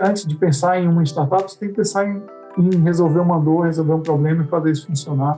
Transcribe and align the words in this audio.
antes 0.00 0.24
de 0.24 0.34
pensar 0.34 0.80
em 0.80 0.88
uma 0.88 1.02
startup, 1.04 1.42
você 1.42 1.58
tem 1.58 1.68
que 1.68 1.74
pensar 1.74 2.08
em, 2.08 2.22
em 2.58 2.82
resolver 2.82 3.20
uma 3.20 3.38
dor, 3.38 3.66
resolver 3.66 3.92
um 3.92 4.00
problema 4.00 4.42
e 4.42 4.48
fazer 4.48 4.72
isso 4.72 4.86
funcionar. 4.86 5.36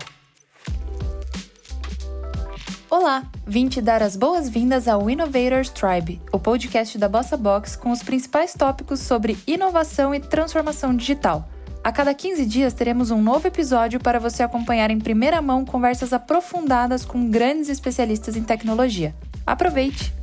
Olá, 2.89 3.25
vim 3.47 3.69
te 3.69 3.81
dar 3.81 4.03
as 4.03 4.17
boas-vindas 4.17 4.87
ao 4.87 5.11
Innovators 5.11 5.71
Tribe, 5.71 6.21
o 6.31 6.39
podcast 6.39 6.97
da 6.99 7.09
Bossa 7.09 7.37
Box 7.37 7.75
com 7.75 7.91
os 7.91 8.03
principais 8.03 8.55
tópicos 8.55 9.01
sobre 9.01 9.37
inovação 9.47 10.15
e 10.15 10.21
transformação 10.21 10.95
digital. 10.95 11.49
A 11.83 11.91
cada 11.91 12.15
15 12.15 12.47
dias 12.47 12.73
teremos 12.73 13.11
um 13.11 13.21
novo 13.21 13.49
episódio 13.49 13.99
para 13.99 14.21
você 14.21 14.43
acompanhar 14.43 14.91
em 14.91 15.01
primeira 15.01 15.43
mão 15.43 15.65
conversas 15.65 16.13
aprofundadas 16.13 17.05
com 17.05 17.29
grandes 17.29 17.69
especialistas 17.69 18.37
em 18.37 18.45
tecnologia. 18.45 19.15
Aproveite! 19.45 20.22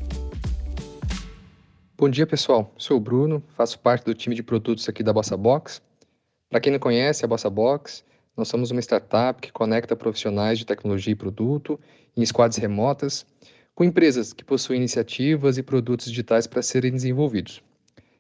Bom 1.99 2.07
dia, 2.07 2.25
pessoal. 2.25 2.73
Sou 2.77 2.95
o 2.95 2.99
Bruno, 3.01 3.43
faço 3.57 3.77
parte 3.77 4.05
do 4.05 4.13
time 4.13 4.33
de 4.33 4.41
produtos 4.41 4.87
aqui 4.87 5.03
da 5.03 5.11
Bossa 5.11 5.35
Box. 5.35 5.81
Para 6.49 6.61
quem 6.61 6.71
não 6.71 6.79
conhece 6.79 7.25
a 7.25 7.27
Bossa 7.27 7.49
Box, 7.49 8.05
nós 8.37 8.47
somos 8.47 8.71
uma 8.71 8.79
startup 8.79 9.41
que 9.41 9.51
conecta 9.51 9.97
profissionais 9.97 10.57
de 10.57 10.65
tecnologia 10.65 11.11
e 11.11 11.15
produto 11.15 11.77
em 12.15 12.25
squads 12.25 12.57
remotas 12.57 13.25
com 13.75 13.83
empresas 13.83 14.31
que 14.31 14.45
possuem 14.45 14.79
iniciativas 14.79 15.57
e 15.57 15.61
produtos 15.61 16.05
digitais 16.05 16.47
para 16.47 16.61
serem 16.61 16.93
desenvolvidos. 16.93 17.61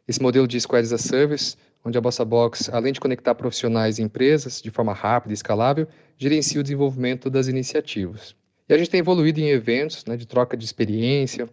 Esse 0.05 0.21
modelo 0.21 0.45
de 0.45 0.59
Squad 0.59 0.93
as 0.93 0.99
Service, 0.99 1.55
onde 1.85 1.97
a 1.97 2.01
Bossa 2.01 2.25
Box, 2.25 2.69
além 2.73 2.91
de 2.91 2.99
conectar 2.99 3.33
profissionais 3.33 3.97
e 3.97 4.01
empresas 4.01 4.61
de 4.61 4.69
forma 4.71 4.91
rápida 4.91 5.31
e 5.31 5.35
escalável, 5.35 5.87
gerencia 6.17 6.59
o 6.59 6.63
desenvolvimento 6.63 7.29
das 7.29 7.47
iniciativas. 7.47 8.35
E 8.67 8.73
a 8.73 8.77
gente 8.77 8.89
tem 8.89 8.99
evoluído 8.99 9.39
em 9.39 9.47
eventos 9.47 10.03
né, 10.03 10.17
de 10.17 10.27
troca 10.27 10.57
de 10.57 10.65
experiência, 10.65 11.47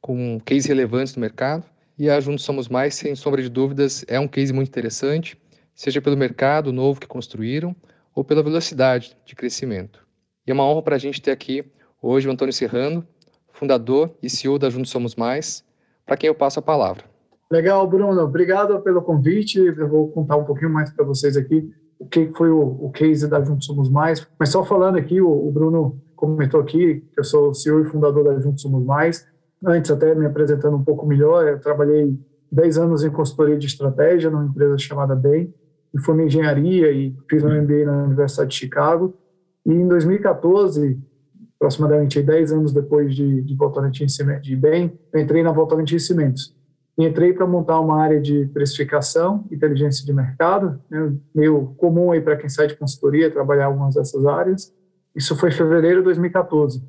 com 0.00 0.40
cases 0.40 0.66
relevantes 0.66 1.14
no 1.14 1.20
mercado, 1.20 1.69
e 2.00 2.08
a 2.08 2.18
Juntos 2.18 2.46
Somos 2.46 2.66
Mais, 2.66 2.94
sem 2.94 3.14
sombra 3.14 3.42
de 3.42 3.50
dúvidas, 3.50 4.06
é 4.08 4.18
um 4.18 4.26
case 4.26 4.54
muito 4.54 4.68
interessante, 4.68 5.38
seja 5.74 6.00
pelo 6.00 6.16
mercado 6.16 6.72
novo 6.72 6.98
que 6.98 7.06
construíram, 7.06 7.76
ou 8.14 8.24
pela 8.24 8.42
velocidade 8.42 9.14
de 9.26 9.36
crescimento. 9.36 10.00
E 10.46 10.50
é 10.50 10.54
uma 10.54 10.64
honra 10.64 10.80
para 10.80 10.96
a 10.96 10.98
gente 10.98 11.20
ter 11.20 11.30
aqui 11.30 11.62
hoje 12.00 12.26
o 12.26 12.32
Antônio 12.32 12.54
Serrano, 12.54 13.06
fundador 13.52 14.10
e 14.22 14.30
CEO 14.30 14.58
da 14.58 14.70
Juntos 14.70 14.90
Somos 14.90 15.14
Mais, 15.14 15.62
para 16.06 16.16
quem 16.16 16.28
eu 16.28 16.34
passo 16.34 16.58
a 16.58 16.62
palavra. 16.62 17.04
Legal, 17.52 17.86
Bruno. 17.86 18.22
Obrigado 18.22 18.80
pelo 18.80 19.02
convite. 19.02 19.58
Eu 19.58 19.86
vou 19.86 20.08
contar 20.08 20.38
um 20.38 20.44
pouquinho 20.44 20.70
mais 20.70 20.88
para 20.88 21.04
vocês 21.04 21.36
aqui 21.36 21.70
o 21.98 22.06
que 22.06 22.32
foi 22.34 22.48
o, 22.48 22.62
o, 22.62 22.90
case 22.90 23.28
da 23.28 23.44
Juntos 23.44 23.66
Somos 23.66 23.90
Mais. 23.90 24.26
Mas 24.38 24.48
só 24.48 24.64
falando 24.64 24.96
aqui, 24.96 25.20
o, 25.20 25.28
o 25.28 25.52
Bruno 25.52 26.00
comentou 26.16 26.62
aqui 26.62 27.04
que 27.12 27.20
eu 27.20 27.24
sou 27.24 27.52
CEO 27.52 27.82
e 27.82 27.90
fundador 27.90 28.24
da 28.24 28.40
Juntos 28.40 28.62
Somos 28.62 28.82
Mais. 28.86 29.28
Antes, 29.64 29.90
até 29.90 30.14
me 30.14 30.26
apresentando 30.26 30.76
um 30.76 30.84
pouco 30.84 31.06
melhor, 31.06 31.46
eu 31.46 31.60
trabalhei 31.60 32.18
10 32.50 32.78
anos 32.78 33.04
em 33.04 33.10
consultoria 33.10 33.58
de 33.58 33.66
estratégia 33.66 34.30
numa 34.30 34.44
empresa 34.44 34.78
chamada 34.78 35.14
Bain 35.14 35.52
me 35.92 36.00
formei 36.02 36.24
em 36.24 36.28
engenharia 36.28 36.90
e 36.92 37.14
fiz 37.28 37.42
um 37.42 37.48
MBA 37.48 37.84
na 37.84 38.04
Universidade 38.04 38.50
de 38.50 38.56
Chicago. 38.56 39.14
E 39.66 39.72
em 39.72 39.86
2014, 39.86 40.98
aproximadamente 41.56 42.22
10 42.22 42.52
anos 42.52 42.72
depois 42.72 43.14
de, 43.14 43.42
de 43.42 43.54
Votorantim 43.56 44.06
de 44.06 44.56
BEM, 44.56 44.92
eu 45.12 45.20
entrei 45.20 45.42
na 45.42 45.52
Votorantim 45.52 45.98
Cimentos. 45.98 46.54
E 46.96 47.04
entrei 47.04 47.32
para 47.32 47.46
montar 47.46 47.80
uma 47.80 48.00
área 48.00 48.20
de 48.20 48.46
precificação, 48.46 49.46
inteligência 49.50 50.04
de 50.04 50.12
mercado, 50.12 50.80
né, 50.90 51.12
meio 51.34 51.74
comum 51.76 52.12
aí 52.12 52.20
para 52.20 52.36
quem 52.36 52.48
sai 52.48 52.66
de 52.66 52.76
consultoria, 52.76 53.30
trabalhar 53.30 53.66
algumas 53.66 53.94
dessas 53.94 54.24
áreas. 54.26 54.72
Isso 55.14 55.36
foi 55.36 55.48
em 55.48 55.52
fevereiro 55.52 55.98
de 55.98 56.04
2014. 56.04 56.82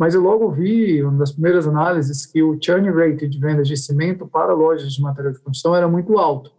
Mas 0.00 0.14
eu 0.14 0.22
logo 0.22 0.50
vi, 0.50 1.04
uma 1.04 1.18
das 1.18 1.30
primeiras 1.30 1.68
análises, 1.68 2.24
que 2.24 2.42
o 2.42 2.58
churn 2.58 2.88
rate 2.88 3.28
de 3.28 3.38
vendas 3.38 3.68
de 3.68 3.76
cimento 3.76 4.26
para 4.26 4.54
lojas 4.54 4.94
de 4.94 5.02
material 5.02 5.34
de 5.34 5.40
construção 5.40 5.76
era 5.76 5.86
muito 5.86 6.16
alto. 6.16 6.50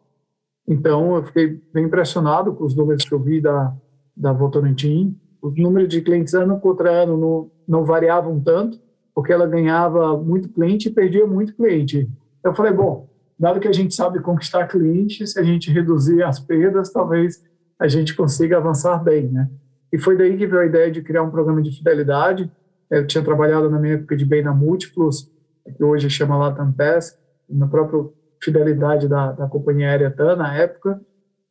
Então, 0.68 1.16
eu 1.16 1.24
fiquei 1.24 1.60
bem 1.74 1.86
impressionado 1.86 2.54
com 2.54 2.64
os 2.64 2.76
números 2.76 3.04
que 3.04 3.12
eu 3.12 3.20
vi 3.20 3.42
da, 3.42 3.74
da 4.16 4.32
Votorantim. 4.32 5.20
Os 5.42 5.58
números 5.58 5.90
de 5.90 6.02
clientes 6.02 6.36
ano 6.36 6.60
contra 6.60 6.92
ano 6.92 7.18
não, 7.18 7.52
não 7.68 7.84
variavam 7.84 8.40
tanto, 8.40 8.80
porque 9.12 9.34
ela 9.34 9.48
ganhava 9.48 10.16
muito 10.16 10.48
cliente 10.50 10.90
e 10.90 10.92
perdia 10.92 11.26
muito 11.26 11.56
cliente. 11.56 12.08
Eu 12.44 12.54
falei, 12.54 12.72
bom, 12.72 13.10
dado 13.40 13.60
que 13.60 13.68
a 13.68 13.74
gente 13.74 13.96
sabe 13.96 14.20
conquistar 14.20 14.68
clientes, 14.68 15.32
se 15.32 15.40
a 15.40 15.44
gente 15.44 15.72
reduzir 15.72 16.22
as 16.22 16.40
perdas, 16.40 16.94
talvez 16.94 17.42
a 17.80 17.88
gente 17.88 18.16
consiga 18.16 18.58
avançar 18.58 19.04
bem, 19.04 19.30
né? 19.30 19.50
E 19.92 19.98
foi 19.98 20.16
daí 20.16 20.38
que 20.38 20.46
veio 20.46 20.62
a 20.62 20.66
ideia 20.68 20.92
de 20.92 21.02
criar 21.02 21.24
um 21.24 21.32
programa 21.32 21.60
de 21.60 21.76
fidelidade. 21.76 22.52
Eu 22.92 23.08
tinha 23.08 23.24
trabalhado 23.24 23.70
na 23.70 23.80
minha 23.80 23.94
época 23.94 24.18
de 24.18 24.26
bem 24.26 24.44
na 24.44 24.54
Múltiplos, 24.54 25.32
que 25.78 25.84
hoje 25.84 26.10
chama 26.10 26.38
Latam 26.38 26.74
Pass, 26.74 27.18
no 27.50 27.70
próprio 27.70 28.14
fidelidade 28.44 29.08
da, 29.08 29.32
da 29.32 29.48
companhia 29.48 29.88
aérea 29.88 30.12
TAN 30.12 30.36
na 30.36 30.54
época, 30.56 31.00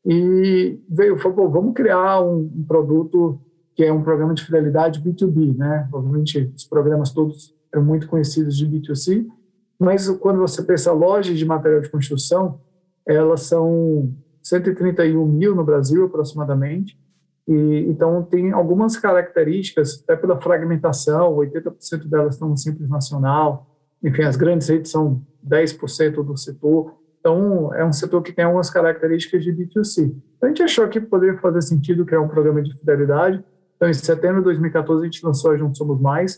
e 0.04 0.78
veio, 0.88 1.18
falou, 1.18 1.50
vamos 1.50 1.74
criar 1.74 2.20
um, 2.20 2.40
um, 2.40 2.64
produto 2.66 3.40
que 3.74 3.84
é 3.84 3.92
um 3.92 4.02
programa 4.02 4.34
de 4.34 4.44
fidelidade 4.44 5.00
B2B, 5.00 5.56
né? 5.56 5.88
Obviamente, 5.92 6.52
os 6.54 6.64
programas 6.64 7.10
todos 7.10 7.54
eram 7.72 7.84
muito 7.84 8.08
conhecidos 8.08 8.56
de 8.56 8.66
B2C, 8.66 9.26
mas 9.78 10.08
quando 10.18 10.40
você 10.40 10.62
pensa 10.62 10.92
lojas 10.92 11.38
de 11.38 11.44
material 11.44 11.80
de 11.80 11.88
construção, 11.88 12.60
elas 13.06 13.42
são 13.42 14.12
131 14.42 15.24
mil 15.26 15.54
no 15.54 15.64
Brasil, 15.64 16.04
aproximadamente, 16.04 16.98
e, 17.50 17.91
então 17.91 18.22
tem 18.22 18.53
algumas 18.53 18.97
características, 18.97 20.00
até 20.05 20.15
pela 20.15 20.41
fragmentação, 20.41 21.34
80% 21.34 22.09
delas 22.09 22.34
estão 22.34 22.49
no 22.49 22.56
Simples 22.56 22.88
Nacional, 22.88 23.66
enfim, 24.00 24.22
as 24.22 24.37
grandes 24.37 24.69
redes 24.69 24.93
são 24.93 25.21
10% 25.44 26.25
do 26.25 26.37
setor. 26.37 26.94
Então, 27.19 27.75
é 27.75 27.84
um 27.84 27.93
setor 27.93 28.22
que 28.22 28.33
tem 28.33 28.44
algumas 28.44 28.71
características 28.71 29.43
de 29.43 29.53
B2C. 29.53 30.15
Então, 30.37 30.44
a 30.44 30.47
gente 30.47 30.62
achou 30.62 30.88
que 30.88 31.00
poderia 31.00 31.38
fazer 31.38 31.61
sentido 31.62 32.06
criar 32.06 32.21
um 32.21 32.28
programa 32.28 32.62
de 32.62 32.72
fidelidade. 32.78 33.44
Então, 33.77 33.88
em 33.91 33.94
setembro 33.94 34.38
de 34.38 34.44
2014, 34.44 35.03
a 35.03 35.05
gente 35.05 35.27
lançou 35.27 35.50
a 35.50 35.56
Juntos 35.56 35.77
Somos 35.77 36.00
Mais, 36.00 36.37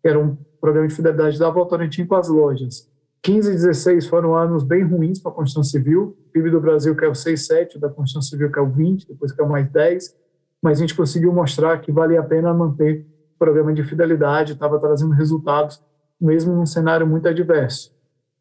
que 0.00 0.08
era 0.08 0.18
um 0.18 0.38
programa 0.60 0.86
de 0.86 0.94
fidelidade 0.94 1.40
da 1.40 1.50
Votorantim 1.50 2.06
com 2.06 2.14
as 2.14 2.28
lojas. 2.28 2.88
15 3.22 3.50
e 3.50 3.54
16 3.54 4.06
foram 4.06 4.34
anos 4.36 4.62
bem 4.62 4.84
ruins 4.84 5.18
para 5.20 5.32
a 5.32 5.34
construção 5.34 5.64
civil. 5.64 6.16
O 6.28 6.32
PIB 6.32 6.50
do 6.50 6.60
Brasil 6.60 6.94
caiu 6.94 7.14
6, 7.14 7.46
7, 7.46 7.78
da 7.80 7.88
construção 7.88 8.22
civil 8.22 8.50
caiu 8.50 8.68
20, 8.68 9.08
depois 9.08 9.32
caiu 9.32 9.48
mais 9.48 9.68
10. 9.70 10.21
Mas 10.62 10.78
a 10.78 10.80
gente 10.80 10.94
conseguiu 10.94 11.32
mostrar 11.32 11.78
que 11.80 11.90
valia 11.90 12.20
a 12.20 12.24
pena 12.24 12.54
manter 12.54 13.06
o 13.34 13.38
programa 13.38 13.72
de 13.72 13.82
fidelidade, 13.82 14.52
estava 14.52 14.78
trazendo 14.78 15.12
resultados, 15.12 15.82
mesmo 16.20 16.54
num 16.54 16.66
cenário 16.66 17.06
muito 17.06 17.26
adverso. 17.28 17.92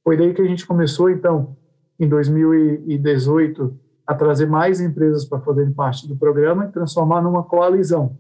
Foi 0.04 0.16
daí 0.16 0.34
que 0.34 0.42
a 0.42 0.46
gente 0.46 0.68
começou, 0.68 1.10
então, 1.10 1.58
em 2.00 2.08
2018, 2.08 3.80
a 4.06 4.14
trazer 4.14 4.46
mais 4.46 4.82
empresas 4.82 5.26
para 5.26 5.40
fazerem 5.40 5.74
parte 5.74 6.08
do 6.08 6.16
programa 6.16 6.66
e 6.66 6.72
transformar 6.72 7.22
numa 7.22 7.44
coalizão. 7.44 8.18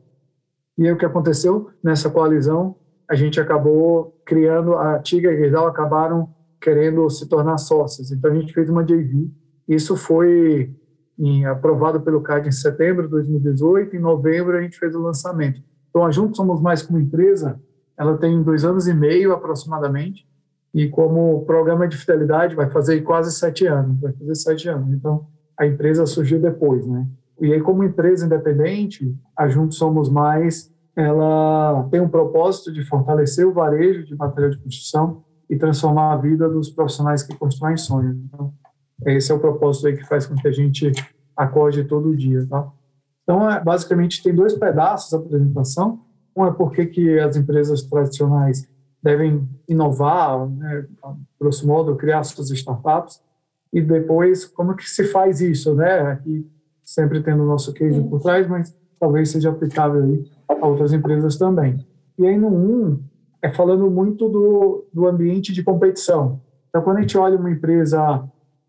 E 0.77 0.87
aí 0.87 0.91
o 0.91 0.97
que 0.97 1.05
aconteceu 1.05 1.69
nessa 1.83 2.09
coalizão? 2.09 2.75
A 3.09 3.15
gente 3.15 3.39
acabou 3.39 4.19
criando, 4.25 4.75
a 4.75 4.99
Tiga 4.99 5.31
e 5.31 5.35
a 5.35 5.37
Gerdau 5.37 5.67
acabaram 5.67 6.33
querendo 6.61 7.09
se 7.09 7.27
tornar 7.27 7.57
sócios. 7.57 8.11
Então 8.11 8.31
a 8.31 8.33
gente 8.33 8.53
fez 8.53 8.69
uma 8.69 8.83
JV. 8.83 9.29
Isso 9.67 9.97
foi 9.97 10.73
em, 11.21 11.45
aprovado 11.45 12.01
pelo 12.01 12.21
CAD 12.21 12.49
em 12.49 12.51
setembro 12.51 13.03
de 13.03 13.11
2018. 13.11 13.95
Em 13.95 13.99
novembro 13.99 14.57
a 14.57 14.61
gente 14.61 14.77
fez 14.77 14.95
o 14.95 15.01
lançamento. 15.01 15.61
Então 15.89 16.03
a 16.03 16.11
Juntos 16.11 16.37
Somos 16.37 16.61
Mais 16.61 16.81
como 16.81 16.99
empresa, 16.99 17.59
ela 17.97 18.17
tem 18.17 18.41
dois 18.41 18.65
anos 18.65 18.87
e 18.87 18.93
meio 18.93 19.31
aproximadamente 19.31 20.25
e 20.73 20.87
como 20.87 21.43
programa 21.45 21.87
de 21.87 21.97
fidelidade 21.97 22.55
vai 22.55 22.69
fazer 22.69 23.01
quase 23.01 23.31
sete 23.31 23.67
anos, 23.67 23.99
vai 23.99 24.13
fazer 24.13 24.35
sete 24.35 24.69
anos. 24.69 24.91
Então, 24.93 25.27
a 25.57 25.67
empresa 25.67 26.05
surgiu 26.05 26.39
depois, 26.39 26.87
né? 26.87 27.07
E 27.39 27.53
aí, 27.53 27.61
como 27.61 27.83
empresa 27.83 28.25
independente, 28.25 29.13
a 29.35 29.47
Juntos 29.47 29.77
Somos 29.77 30.09
Mais, 30.09 30.71
ela 30.95 31.87
tem 31.91 31.99
um 31.99 32.07
propósito 32.07 32.71
de 32.71 32.83
fortalecer 32.85 33.45
o 33.45 33.53
varejo 33.53 34.05
de 34.05 34.15
material 34.15 34.51
de 34.51 34.59
construção 34.59 35.23
e 35.49 35.57
transformar 35.57 36.13
a 36.13 36.17
vida 36.17 36.47
dos 36.47 36.69
profissionais 36.69 37.23
que 37.23 37.35
constroem 37.35 37.75
sonhos. 37.75 38.15
Então, 38.15 38.53
esse 39.05 39.31
é 39.31 39.35
o 39.35 39.39
propósito 39.39 39.87
aí 39.87 39.97
que 39.97 40.07
faz 40.07 40.25
com 40.25 40.35
que 40.35 40.47
a 40.47 40.51
gente 40.51 40.91
acorde 41.35 41.83
todo 41.83 42.15
dia, 42.15 42.45
tá? 42.47 42.71
Então, 43.23 43.49
é, 43.49 43.63
basicamente, 43.63 44.21
tem 44.21 44.33
dois 44.33 44.53
pedaços 44.53 45.11
da 45.11 45.17
apresentação. 45.17 46.01
Um 46.35 46.45
é 46.45 46.51
por 46.51 46.71
que 46.71 47.19
as 47.19 47.35
empresas 47.35 47.81
tradicionais 47.83 48.69
devem 49.01 49.47
inovar, 49.67 50.47
né, 50.47 50.85
grosso 51.39 51.65
modo, 51.67 51.95
criar 51.95 52.23
suas 52.23 52.49
startups, 52.51 53.21
e 53.73 53.81
depois 53.81 54.45
como 54.45 54.75
que 54.75 54.89
se 54.89 55.05
faz 55.05 55.41
isso, 55.41 55.73
né? 55.75 56.01
Aqui 56.01 56.45
sempre 56.83 57.23
tendo 57.23 57.43
o 57.43 57.47
nosso 57.47 57.73
case 57.73 58.01
por 58.01 58.21
trás, 58.21 58.47
mas 58.47 58.75
talvez 58.99 59.31
seja 59.31 59.49
aplicável 59.49 60.03
aí 60.03 60.29
a 60.47 60.67
outras 60.67 60.91
empresas 60.91 61.37
também. 61.37 61.85
E 62.17 62.27
aí 62.27 62.37
no 62.37 62.49
1 62.49 62.51
um, 62.51 63.03
é 63.41 63.49
falando 63.49 63.89
muito 63.89 64.27
do, 64.29 64.85
do 64.93 65.07
ambiente 65.07 65.53
de 65.53 65.63
competição. 65.63 66.41
Então, 66.69 66.81
quando 66.81 66.97
a 66.97 67.01
gente 67.01 67.17
olha 67.17 67.37
uma 67.37 67.49
empresa 67.49 68.23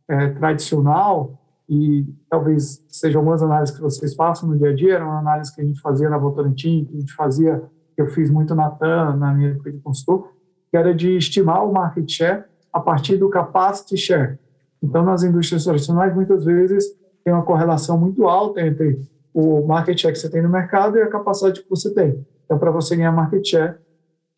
é, 0.08 0.28
tradicional, 0.28 1.38
e 1.68 2.06
talvez 2.28 2.84
sejam 2.88 3.20
algumas 3.20 3.42
análises 3.42 3.74
que 3.74 3.80
vocês 3.80 4.14
façam 4.14 4.48
no 4.48 4.58
dia 4.58 4.70
a 4.70 4.74
dia, 4.74 4.94
era 4.94 5.04
uma 5.04 5.18
análise 5.18 5.54
que 5.54 5.60
a 5.60 5.64
gente 5.64 5.80
fazia 5.80 6.10
na 6.10 6.18
Votorantim, 6.18 6.84
que 6.84 6.96
a 6.96 7.00
gente 7.00 7.14
fazia 7.14 7.62
que 7.94 8.02
eu 8.02 8.08
fiz 8.08 8.30
muito 8.30 8.54
na 8.54 8.70
TAM, 8.70 9.16
na 9.16 9.32
minha 9.32 9.50
época 9.50 9.70
de 9.70 9.78
consultor, 9.78 10.28
que 10.70 10.76
era 10.76 10.94
de 10.94 11.16
estimar 11.16 11.66
o 11.66 11.72
market 11.72 12.10
share 12.10 12.44
a 12.72 12.80
partir 12.80 13.16
do 13.16 13.28
capacity 13.28 13.96
share. 13.96 14.38
Então, 14.82 15.04
nas 15.04 15.22
indústrias 15.22 15.64
tradicionais, 15.64 16.14
muitas 16.14 16.44
vezes 16.44 16.84
tem 17.24 17.32
uma 17.32 17.42
correlação 17.42 17.98
muito 17.98 18.26
alta 18.26 18.60
entre 18.60 19.00
o 19.32 19.64
market 19.66 19.98
share 19.98 20.12
que 20.12 20.18
você 20.18 20.30
tem 20.30 20.42
no 20.42 20.48
mercado 20.48 20.96
e 20.98 21.02
a 21.02 21.08
capacidade 21.08 21.62
que 21.62 21.70
você 21.70 21.92
tem. 21.94 22.26
Então, 22.44 22.58
para 22.58 22.70
você 22.70 22.96
ganhar 22.96 23.12
market 23.12 23.46
share, 23.46 23.76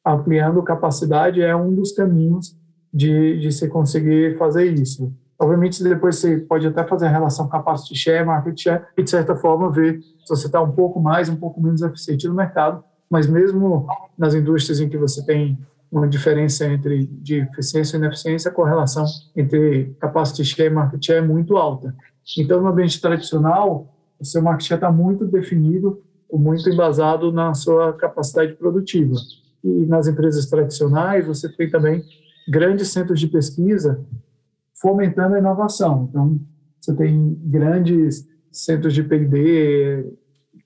ampliando 0.05 0.63
capacidade 0.63 1.41
é 1.41 1.57
um 1.57 1.75
dos 1.75 1.93
caminhos 1.93 2.57
de, 2.93 3.41
de 3.41 3.51
se 3.51 3.69
conseguir 3.69 4.37
fazer 4.37 4.67
isso. 4.67 5.13
Obviamente, 5.39 5.83
depois 5.83 6.17
você 6.17 6.39
pode 6.39 6.67
até 6.67 6.85
fazer 6.85 7.07
a 7.07 7.11
relação 7.11 7.49
capacity 7.49 7.95
share, 7.97 8.25
market 8.25 8.59
share, 8.59 8.85
e 8.97 9.03
de 9.03 9.11
certa 9.11 9.35
forma 9.35 9.71
ver 9.71 10.01
se 10.01 10.29
você 10.29 10.47
está 10.47 10.63
um 10.63 10.73
pouco 10.73 11.01
mais, 11.01 11.29
um 11.29 11.37
pouco 11.37 11.61
menos 11.61 11.83
eficiente 11.83 12.29
no 12.29 12.35
mercado, 12.35 12.83
mas 13.11 13.27
mesmo 13.27 13.87
nas 14.17 14.35
indústrias 14.35 14.81
em 14.81 14.89
que 14.89 14.97
você 14.97 15.25
tem 15.25 15.59
uma 15.91 16.09
diferença 16.09 16.67
entre 16.67 17.07
de 17.07 17.37
eficiência 17.41 17.97
e 17.97 17.99
ineficiência, 17.99 18.51
a 18.51 18.55
correlação 18.55 19.05
entre 19.37 19.95
capacity 20.01 20.45
share 20.45 20.71
e 20.71 20.75
market 20.75 21.05
share 21.05 21.19
é 21.19 21.27
muito 21.27 21.57
alta. 21.57 21.95
Então, 22.39 22.61
no 22.61 22.69
ambiente 22.69 23.01
tradicional, 23.01 23.95
o 24.19 24.25
seu 24.25 24.43
market 24.43 24.67
share 24.67 24.79
está 24.79 24.91
muito 24.91 25.25
definido, 25.27 26.03
muito 26.33 26.69
embasado 26.69 27.31
na 27.31 27.55
sua 27.55 27.93
capacidade 27.93 28.55
produtiva. 28.55 29.15
E 29.63 29.87
nas 29.87 30.09
empresas 30.09 30.47
tradicionais, 30.47 31.27
você 31.27 31.49
tem 31.49 31.71
também 31.71 32.03
grandes 32.49 32.89
centros 32.89 33.21
de 33.21 33.29
pesquisa 33.29 34.05
fomentando 34.81 35.35
a 35.35 35.39
inovação. 35.39 36.09
Então, 36.11 36.41
você 36.81 36.95
tem 36.95 37.39
grandes 37.45 38.27
centros 38.51 38.95
de 38.95 39.03
P&D, 39.03 40.05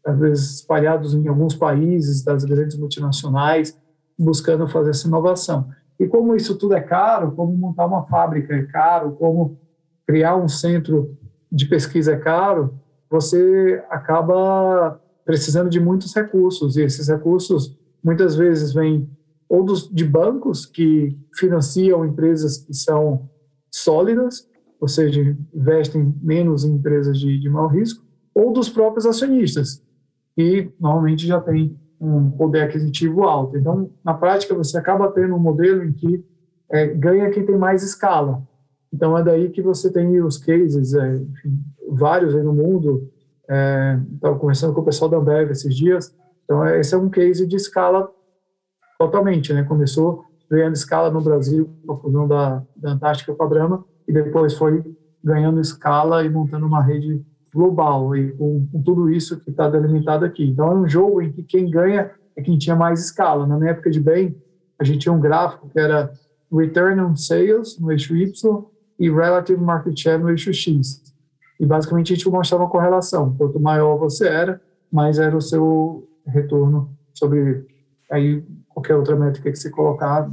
às 0.05 0.19
vezes 0.19 0.55
espalhados 0.57 1.15
em 1.15 1.27
alguns 1.29 1.55
países 1.55 2.23
das 2.23 2.45
grandes 2.45 2.79
multinacionais, 2.79 3.79
buscando 4.19 4.69
fazer 4.69 4.91
essa 4.91 5.07
inovação. 5.07 5.69
E 5.99 6.07
como 6.07 6.35
isso 6.35 6.57
tudo 6.57 6.75
é 6.75 6.81
caro, 6.81 7.33
como 7.33 7.57
montar 7.57 7.87
uma 7.87 8.07
fábrica 8.07 8.55
é 8.55 8.63
caro, 8.65 9.13
como 9.13 9.59
criar 10.07 10.37
um 10.37 10.49
centro 10.49 11.17
de 11.51 11.67
pesquisa 11.67 12.13
é 12.13 12.17
caro, 12.17 12.75
você 13.11 13.83
acaba 13.91 15.01
precisando 15.25 15.69
de 15.69 15.81
muitos 15.81 16.15
recursos, 16.15 16.77
e 16.77 16.83
esses 16.83 17.09
recursos 17.09 17.77
muitas 18.03 18.35
vezes 18.35 18.73
vêm 18.73 19.09
ou 19.49 19.65
dos, 19.65 19.89
de 19.89 20.05
bancos 20.05 20.67
que 20.67 21.17
financiam 21.35 22.05
empresas 22.05 22.59
que 22.59 22.75
são 22.75 23.29
sólidas, 23.71 24.49
ou 24.81 24.89
seja, 24.89 25.37
investem 25.55 26.15
menos 26.23 26.65
em 26.65 26.73
empresas 26.75 27.19
de, 27.19 27.39
de 27.39 27.49
maior 27.49 27.69
risco, 27.69 28.05
ou 28.35 28.53
dos 28.53 28.69
próprios 28.69 29.07
acionistas, 29.07 29.83
que 30.35 30.71
normalmente 30.79 31.27
já 31.27 31.41
têm 31.41 31.77
um 32.01 32.31
poder 32.31 32.63
aquisitivo 32.63 33.25
alto. 33.25 33.57
Então, 33.59 33.91
na 34.05 34.15
prática, 34.15 34.55
você 34.55 34.79
acaba 34.79 35.11
tendo 35.11 35.35
um 35.35 35.39
modelo 35.39 35.83
em 35.83 35.93
que 35.93 36.25
é, 36.71 36.87
ganha 36.87 37.31
quem 37.31 37.45
tem 37.45 37.57
mais 37.57 37.83
escala. 37.83 38.43
Então, 38.93 39.19
é 39.19 39.23
daí 39.23 39.51
que 39.51 39.61
você 39.61 39.93
tem 39.93 40.21
os 40.23 40.39
cases, 40.39 40.95
é, 40.95 41.17
enfim, 41.17 41.59
vários 41.91 42.35
aí 42.35 42.43
no 42.43 42.53
mundo. 42.53 43.11
Estava 43.43 44.37
é, 44.37 44.39
conversando 44.39 44.75
com 44.75 44.81
o 44.81 44.85
pessoal 44.85 45.11
da 45.11 45.17
Ambev 45.17 45.51
esses 45.51 45.75
dias. 45.75 46.15
Então, 46.45 46.65
é, 46.65 46.79
esse 46.79 46.95
é 46.95 46.99
um 46.99 47.11
case 47.11 47.47
de 47.47 47.57
escala 47.57 48.09
totalmente. 48.99 49.53
Né? 49.53 49.65
Começou 49.65 50.25
ganhando 50.51 50.75
escala 50.75 51.11
no 51.11 51.21
Brasil, 51.21 51.69
com 51.87 51.93
a 51.93 51.97
fusão 51.99 52.27
da, 52.27 52.63
da 52.77 52.93
Antártica 52.93 53.35
com 53.35 53.43
a 53.43 53.49
Brahma, 53.49 53.85
e 54.07 54.13
depois 54.13 54.55
foi 54.55 54.83
ganhando 55.23 55.61
escala 55.61 56.25
e 56.25 56.29
montando 56.29 56.67
uma 56.67 56.83
rede 56.83 57.23
global 57.53 58.15
e 58.17 58.33
com, 58.33 58.67
com 58.71 58.83
tudo 58.83 59.11
isso 59.11 59.41
que 59.41 59.51
está 59.51 59.69
delimitado 59.69 60.25
aqui. 60.25 60.45
Então 60.45 60.71
é 60.71 60.75
um 60.75 60.89
jogo 60.89 61.21
em 61.21 61.33
que 61.33 61.43
quem 61.43 61.71
ganha 61.71 62.11
é 62.37 62.43
quem 62.43 62.57
tinha 62.57 62.77
mais 62.77 63.01
escala. 63.01 63.47
Na 63.47 63.59
minha 63.59 63.73
época 63.73 63.91
de 63.91 64.01
bem, 64.01 64.37
a 64.79 64.85
gente 64.85 65.01
tinha 65.01 65.13
um 65.13 65.21
gráfico 65.21 65.69
que 65.69 65.79
era 65.79 66.13
Return 66.53 67.01
on 67.01 67.17
Sales 67.17 67.79
no 67.79 67.91
eixo 67.91 68.17
Y 68.17 68.65
e 68.99 69.11
Relative 69.11 69.61
Market 69.61 69.99
Share 69.99 70.23
no 70.23 70.31
eixo 70.31 70.53
X. 70.53 71.03
E 71.61 71.67
basicamente 71.67 72.13
a 72.13 72.17
gente 72.17 72.29
mostrava 72.29 72.65
uma 72.65 72.71
correlação. 72.71 73.35
Quanto 73.37 73.59
maior 73.59 73.99
você 73.99 74.29
era, 74.29 74.61
mais 74.91 75.19
era 75.19 75.37
o 75.37 75.41
seu 75.41 76.09
retorno 76.27 76.91
sobre 77.13 77.67
aí 78.11 78.45
qualquer 78.79 78.95
outra 78.95 79.17
métrica 79.17 79.51
que 79.51 79.59
você 79.59 79.71
colocar. 79.71 80.31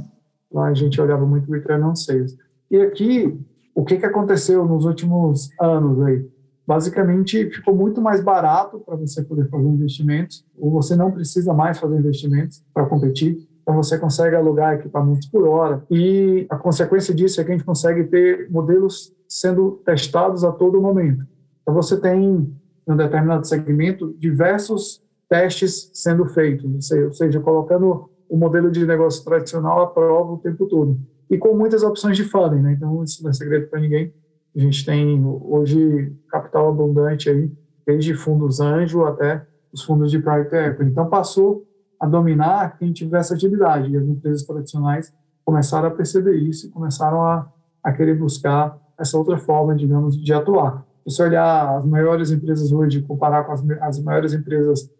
Lá 0.52 0.68
a 0.68 0.74
gente 0.74 1.00
olhava 1.00 1.26
muito 1.26 1.50
Return 1.50 1.84
on 1.84 1.96
Sales. 1.96 2.36
E 2.70 2.80
aqui, 2.80 3.38
o 3.74 3.84
que, 3.84 3.96
que 3.96 4.06
aconteceu 4.06 4.64
nos 4.64 4.84
últimos 4.84 5.50
anos 5.60 6.02
aí? 6.02 6.28
basicamente 6.66 7.48
ficou 7.50 7.76
muito 7.76 8.02
mais 8.02 8.20
barato 8.20 8.80
para 8.80 8.96
você 8.96 9.22
poder 9.22 9.48
fazer 9.48 9.68
investimentos, 9.68 10.44
ou 10.58 10.68
você 10.72 10.96
não 10.96 11.12
precisa 11.12 11.54
mais 11.54 11.78
fazer 11.78 11.96
investimentos 11.96 12.60
para 12.74 12.86
competir. 12.86 13.48
Então 13.62 13.76
você 13.76 13.96
consegue 13.96 14.34
alugar 14.34 14.74
equipamentos 14.74 15.28
por 15.28 15.46
hora 15.46 15.84
e 15.88 16.44
a 16.50 16.56
consequência 16.56 17.14
disso 17.14 17.40
é 17.40 17.44
que 17.44 17.52
a 17.52 17.56
gente 17.56 17.64
consegue 17.64 18.04
ter 18.04 18.50
modelos 18.50 19.14
sendo 19.28 19.80
testados 19.84 20.42
a 20.42 20.50
todo 20.50 20.82
momento. 20.82 21.24
Então 21.62 21.72
você 21.72 22.00
tem 22.00 22.24
em 22.24 22.92
um 22.92 22.96
determinado 22.96 23.46
segmento 23.46 24.12
diversos 24.18 25.00
testes 25.28 25.90
sendo 25.92 26.26
feitos, 26.26 26.90
ou 26.92 27.12
seja, 27.12 27.40
colocando 27.40 28.10
o 28.28 28.36
modelo 28.36 28.70
de 28.70 28.84
negócio 28.86 29.24
tradicional 29.24 29.82
à 29.82 29.86
prova 29.86 30.32
o 30.32 30.38
tempo 30.38 30.66
todo 30.66 30.98
e 31.30 31.36
com 31.38 31.54
muitas 31.56 31.82
opções 31.82 32.16
de 32.16 32.24
funding, 32.24 32.62
né? 32.62 32.72
Então 32.72 33.02
isso 33.02 33.22
não 33.22 33.30
é 33.30 33.32
segredo 33.32 33.68
para 33.68 33.80
ninguém 33.80 34.12
a 34.56 34.60
gente 34.60 34.86
tem 34.86 35.22
hoje 35.22 36.16
capital 36.30 36.70
abundante 36.70 37.28
aí, 37.28 37.52
desde 37.86 38.14
fundos 38.14 38.58
anjo 38.58 39.04
até 39.04 39.46
os 39.70 39.82
fundos 39.82 40.10
de 40.10 40.18
private 40.18 40.54
equity. 40.54 40.90
Então 40.90 41.10
passou 41.10 41.66
a 42.00 42.06
dominar 42.06 42.78
quem 42.78 42.90
tivesse 42.90 43.34
atividade 43.34 43.92
e 43.92 43.96
as 43.96 44.06
empresas 44.06 44.44
tradicionais 44.44 45.12
começaram 45.44 45.88
a 45.88 45.90
perceber 45.90 46.36
isso 46.36 46.66
e 46.66 46.70
começaram 46.70 47.22
a, 47.22 47.52
a 47.82 47.92
querer 47.92 48.14
buscar 48.14 48.78
essa 48.98 49.18
outra 49.18 49.36
forma, 49.36 49.74
digamos, 49.74 50.16
de 50.16 50.32
atuar. 50.32 50.86
Se 51.06 51.14
você 51.14 51.24
olhar 51.24 51.76
as 51.76 51.84
maiores 51.84 52.30
empresas 52.30 52.72
hoje, 52.72 53.02
comparar 53.02 53.44
com 53.44 53.52
as, 53.52 53.62
as 53.82 54.02
maiores 54.02 54.32
empresas 54.32 54.90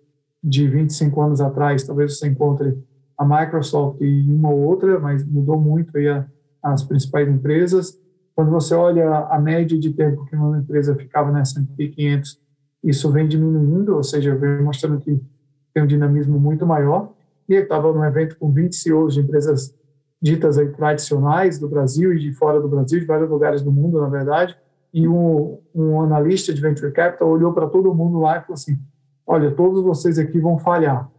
de 0.44 0.69
25 0.69 1.19
anos 1.20 1.40
atrás, 1.40 1.82
talvez 1.82 2.19
você 2.19 2.28
encontre 2.28 2.78
a 3.18 3.24
Microsoft 3.24 4.00
e 4.00 4.32
uma 4.32 4.50
ou 4.50 4.60
outra, 4.60 4.98
mas 4.98 5.24
mudou 5.24 5.58
muito 5.58 5.96
aí 5.96 6.08
a, 6.08 6.26
as 6.62 6.82
principais 6.82 7.28
empresas. 7.28 7.98
Quando 8.34 8.50
você 8.50 8.74
olha 8.74 9.08
a 9.30 9.38
média 9.38 9.78
de 9.78 9.92
tempo 9.92 10.24
que 10.26 10.36
uma 10.36 10.58
empresa 10.58 10.94
ficava 10.94 11.30
na 11.30 11.40
S&P 11.40 11.88
500, 11.88 12.38
isso 12.84 13.10
vem 13.10 13.26
diminuindo, 13.26 13.96
ou 13.96 14.02
seja, 14.02 14.34
vem 14.36 14.62
mostrando 14.62 15.00
que 15.00 15.20
tem 15.72 15.82
um 15.82 15.86
dinamismo 15.86 16.38
muito 16.38 16.66
maior. 16.66 17.12
E 17.48 17.54
eu 17.54 17.62
estava 17.62 17.92
num 17.92 18.04
evento 18.04 18.36
com 18.38 18.52
20 18.52 18.74
CEOs 18.74 19.14
de 19.14 19.20
empresas 19.20 19.74
ditas 20.20 20.58
aí 20.58 20.68
tradicionais 20.68 21.58
do 21.58 21.68
Brasil 21.68 22.12
e 22.12 22.18
de 22.18 22.32
fora 22.32 22.60
do 22.60 22.68
Brasil, 22.68 23.00
de 23.00 23.06
vários 23.06 23.30
lugares 23.30 23.62
do 23.62 23.70
mundo, 23.70 24.00
na 24.00 24.08
verdade, 24.08 24.56
e 24.92 25.06
um, 25.06 25.58
um 25.74 26.00
analista 26.00 26.52
de 26.52 26.61
venture 26.61 26.90
capital 26.92 27.28
olhou 27.28 27.52
para 27.52 27.66
todo 27.66 27.94
mundo 27.94 28.18
lá 28.18 28.38
e 28.38 28.40
falou 28.40 28.54
assim: 28.54 28.78
"Olha, 29.26 29.50
todos 29.50 29.82
vocês 29.82 30.18
aqui 30.18 30.40
vão 30.40 30.58
falhar". 30.58 31.11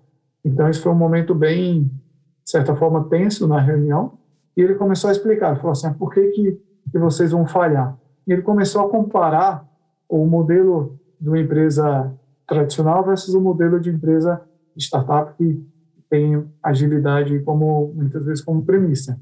Então, 0.48 0.70
isso 0.70 0.82
foi 0.82 0.92
um 0.92 0.96
momento 0.96 1.36
bem, 1.36 1.84
de 1.84 2.52
certa 2.52 2.76
forma, 2.76 3.04
tenso 3.10 3.48
na 3.48 3.60
reunião. 3.60 4.18
E 4.56 4.62
ele 4.62 4.76
começou 4.76 5.10
a 5.10 5.12
explicar, 5.12 5.52
ele 5.52 5.60
falou 5.60 5.72
assim: 5.72 5.88
ah, 5.88 5.94
"Por 5.94 6.14
que 6.14 6.28
que 6.30 6.60
vocês 6.94 7.32
vão 7.32 7.46
falhar. 7.46 7.98
E 8.26 8.34
ele 8.34 8.42
começou 8.42 8.86
a 8.86 8.90
comparar 8.90 9.68
o 10.08 10.26
modelo 10.26 10.98
de 11.20 11.30
uma 11.30 11.40
empresa 11.40 12.14
tradicional 12.48 13.04
versus 13.04 13.34
o 13.34 13.42
modelo 13.42 13.80
de 13.80 13.90
empresa 13.90 14.42
startup 14.78 15.36
que 15.38 15.66
tem 16.10 16.46
agilidade 16.64 17.40
como 17.40 17.92
muitas 17.94 18.24
vezes 18.24 18.44
como 18.44 18.64
premissa. 18.64 19.20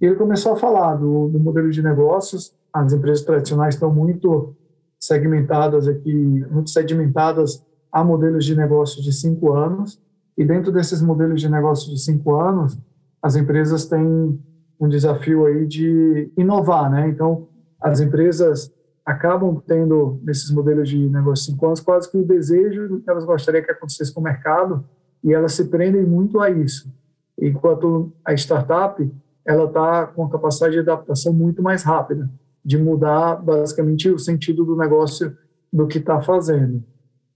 E 0.00 0.06
ele 0.06 0.16
começou 0.16 0.52
a 0.52 0.56
falar 0.56 0.96
do, 0.96 1.28
do 1.28 1.38
modelo 1.38 1.70
de 1.70 1.82
negócios. 1.82 2.54
As 2.72 2.92
empresas 2.92 3.24
tradicionais 3.24 3.74
estão 3.74 3.92
muito 3.92 4.54
segmentadas 4.98 5.86
aqui, 5.86 6.44
muito 6.50 6.70
sedimentadas 6.70 7.64
a 7.92 8.02
modelos 8.02 8.44
de 8.44 8.56
negócios 8.56 9.04
de 9.04 9.12
cinco 9.12 9.52
anos. 9.52 10.00
E 10.36 10.44
dentro 10.44 10.70
desses 10.70 11.00
modelos 11.00 11.40
de 11.40 11.48
negócios 11.48 11.90
de 11.90 12.00
cinco 12.00 12.34
anos, 12.34 12.78
as 13.22 13.36
empresas 13.36 13.86
têm 13.86 14.38
um 14.78 14.88
desafio 14.88 15.46
aí 15.46 15.66
de 15.66 16.30
inovar, 16.36 16.90
né? 16.90 17.08
Então, 17.08 17.48
as 17.80 18.00
empresas 18.00 18.72
acabam 19.04 19.62
tendo, 19.66 20.20
nesses 20.22 20.50
modelos 20.50 20.88
de 20.88 21.08
negócio 21.08 21.52
cinco 21.52 21.66
anos, 21.66 21.80
quase 21.80 22.10
que 22.10 22.18
o 22.18 22.26
desejo 22.26 23.00
que 23.00 23.08
elas 23.08 23.24
gostariam 23.24 23.64
que 23.64 23.70
acontecesse 23.70 24.12
com 24.12 24.20
o 24.20 24.24
mercado 24.24 24.84
e 25.22 25.32
elas 25.32 25.52
se 25.52 25.66
prendem 25.66 26.04
muito 26.04 26.40
a 26.40 26.50
isso. 26.50 26.92
Enquanto 27.40 28.12
a 28.24 28.34
startup, 28.34 29.08
ela 29.44 29.64
está 29.64 30.06
com 30.06 30.24
a 30.24 30.30
capacidade 30.30 30.74
de 30.74 30.80
adaptação 30.80 31.32
muito 31.32 31.62
mais 31.62 31.82
rápida, 31.82 32.28
de 32.64 32.76
mudar 32.76 33.36
basicamente 33.36 34.10
o 34.10 34.18
sentido 34.18 34.64
do 34.64 34.76
negócio 34.76 35.36
do 35.72 35.86
que 35.86 35.98
está 35.98 36.20
fazendo. 36.20 36.82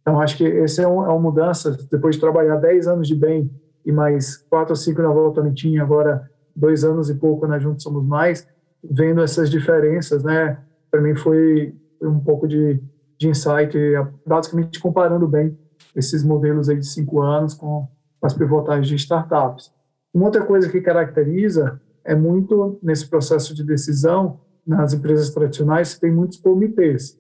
Então, 0.03 0.21
acho 0.21 0.37
que 0.37 0.47
essa 0.47 0.83
é, 0.83 0.89
um, 0.89 1.05
é 1.05 1.09
uma 1.09 1.19
mudança, 1.19 1.77
depois 1.91 2.17
de 2.17 2.21
trabalhar 2.21 2.57
10 2.57 2.89
anos 2.89 3.09
de 3.09 3.15
bem 3.15 3.51
e 3.85 3.93
mais 3.93 4.37
4 4.37 4.73
ou 4.73 4.77
5 4.77 5.03
na 5.03 5.43
Nitinha, 5.43 5.83
agora 5.83 6.29
dois 6.55 6.85
anos 6.85 7.09
e 7.11 7.15
pouco 7.15 7.47
na 7.47 7.59
Juntos 7.59 7.83
Somos 7.83 8.05
Mais, 8.05 8.47
vendo 8.83 9.23
essas 9.23 9.51
diferenças, 9.51 10.23
né? 10.23 10.59
Para 10.91 11.01
mim 11.01 11.15
foi 11.15 11.75
um 12.03 12.19
pouco 12.19 12.49
de, 12.49 12.83
de 13.19 13.29
insight, 13.29 13.77
basicamente 14.27 14.81
comparando 14.81 15.27
bem 15.29 15.57
esses 15.95 16.23
modelos 16.25 16.69
aí 16.69 16.79
de 16.79 16.87
cinco 16.87 17.21
anos 17.21 17.55
com 17.55 17.89
as 18.23 18.35
pivotagens 18.35 18.89
de 18.89 18.97
startups. 18.97 19.73
Uma 20.13 20.27
outra 20.27 20.45
coisa 20.45 20.69
que 20.69 20.81
caracteriza 20.81 21.81
é 22.05 22.15
muito 22.15 22.79
nesse 22.83 23.09
processo 23.09 23.55
de 23.55 23.65
decisão 23.65 24.41
nas 24.67 24.93
empresas 24.93 25.31
tradicionais 25.31 25.99
tem 25.99 26.11
muitos 26.11 26.39
comitês. 26.39 27.19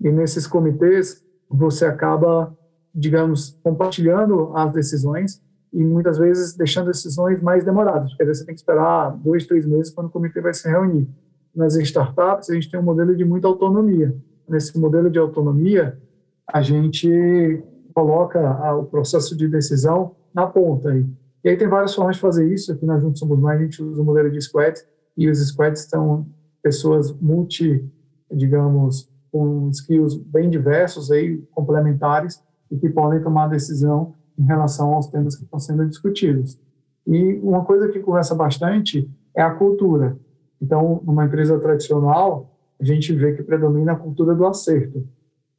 E 0.00 0.10
nesses 0.10 0.46
comitês, 0.46 1.22
você 1.50 1.84
acaba, 1.84 2.56
digamos, 2.94 3.58
compartilhando 3.62 4.52
as 4.54 4.72
decisões 4.72 5.42
e 5.72 5.84
muitas 5.84 6.18
vezes 6.18 6.54
deixando 6.54 6.86
decisões 6.86 7.42
mais 7.42 7.64
demoradas, 7.64 8.12
às 8.12 8.18
vezes 8.18 8.38
você 8.38 8.46
tem 8.46 8.54
que 8.54 8.60
esperar 8.60 9.10
dois, 9.16 9.46
três 9.46 9.66
meses 9.66 9.92
quando 9.92 10.06
o 10.06 10.10
comitê 10.10 10.40
vai 10.40 10.54
se 10.54 10.68
reunir. 10.68 11.08
Nas 11.54 11.74
startups, 11.76 12.50
a 12.50 12.54
gente 12.54 12.70
tem 12.70 12.78
um 12.78 12.82
modelo 12.84 13.16
de 13.16 13.24
muita 13.24 13.48
autonomia. 13.48 14.14
Nesse 14.48 14.78
modelo 14.78 15.10
de 15.10 15.18
autonomia, 15.18 15.98
a 16.46 16.62
gente 16.62 17.62
coloca 17.94 18.74
o 18.76 18.84
processo 18.84 19.36
de 19.36 19.48
decisão 19.48 20.14
na 20.32 20.46
ponta. 20.46 20.90
Aí. 20.90 21.04
E 21.44 21.48
aí 21.48 21.56
tem 21.56 21.68
várias 21.68 21.94
formas 21.94 22.16
de 22.16 22.22
fazer 22.22 22.52
isso. 22.52 22.72
Aqui 22.72 22.86
na 22.86 22.98
Juntos 22.98 23.18
Somos 23.18 23.38
Mais, 23.38 23.60
a 23.60 23.64
gente 23.64 23.82
usa 23.82 24.00
o 24.00 24.04
modelo 24.04 24.30
de 24.30 24.40
squads, 24.40 24.86
e 25.16 25.28
os 25.28 25.38
squads 25.48 25.82
são 25.82 26.26
pessoas 26.62 27.12
multi, 27.12 27.84
digamos, 28.30 29.10
com 29.30 29.68
skills 29.70 30.16
bem 30.16 30.48
diversos, 30.48 31.10
aí, 31.10 31.38
complementares, 31.52 32.42
e 32.70 32.76
que 32.76 32.88
podem 32.88 33.22
tomar 33.22 33.48
decisão 33.48 34.14
em 34.38 34.44
relação 34.44 34.94
aos 34.94 35.08
temas 35.08 35.36
que 35.36 35.44
estão 35.44 35.58
sendo 35.58 35.86
discutidos. 35.86 36.58
E 37.06 37.34
uma 37.42 37.64
coisa 37.64 37.88
que 37.88 38.00
conversa 38.00 38.34
bastante 38.34 39.10
é 39.34 39.42
a 39.42 39.54
cultura. 39.54 40.16
Então, 40.60 41.00
numa 41.04 41.24
empresa 41.24 41.58
tradicional, 41.58 42.54
a 42.80 42.84
gente 42.84 43.12
vê 43.14 43.32
que 43.32 43.42
predomina 43.42 43.92
a 43.92 43.96
cultura 43.96 44.34
do 44.34 44.46
acerto, 44.46 45.06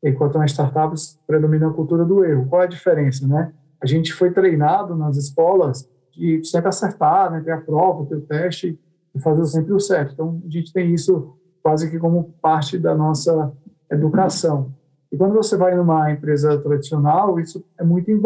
enquanto 0.04 0.38
nas 0.38 0.52
startups 0.52 1.20
predomina 1.26 1.68
a 1.68 1.74
cultura 1.74 2.06
do 2.06 2.24
erro. 2.24 2.48
Qual 2.48 2.62
é 2.62 2.66
a 2.66 2.70
diferença, 2.70 3.28
né? 3.28 3.52
A 3.82 3.86
gente 3.86 4.14
foi 4.14 4.32
treinado 4.32 4.96
nas 4.96 5.18
escolas 5.18 5.90
de 6.14 6.44
sempre 6.44 6.70
acertar, 6.70 7.32
né, 7.32 7.42
ter 7.42 7.52
a 7.52 7.62
prova, 7.62 8.06
ter 8.06 8.16
o 8.16 8.22
teste 8.22 8.78
e 9.16 9.20
fazer 9.20 9.46
sempre 9.46 9.74
o 9.74 9.80
certo. 9.80 10.14
Então, 10.14 10.42
a 10.46 10.50
gente 10.50 10.74
tem 10.74 10.94
isso 10.94 11.34
quase 11.64 11.90
que 11.90 11.98
como 11.98 12.34
parte 12.42 12.78
da 12.78 12.96
nossa 12.96 13.52
educação. 13.92 14.74
E 15.12 15.18
quando 15.18 15.34
você 15.34 15.58
vai 15.58 15.76
numa 15.76 16.12
empresa 16.12 16.58
tradicional, 16.60 17.40
isso 17.40 17.66
é 17.80 17.84
muito 17.84 18.12
em 18.12 18.22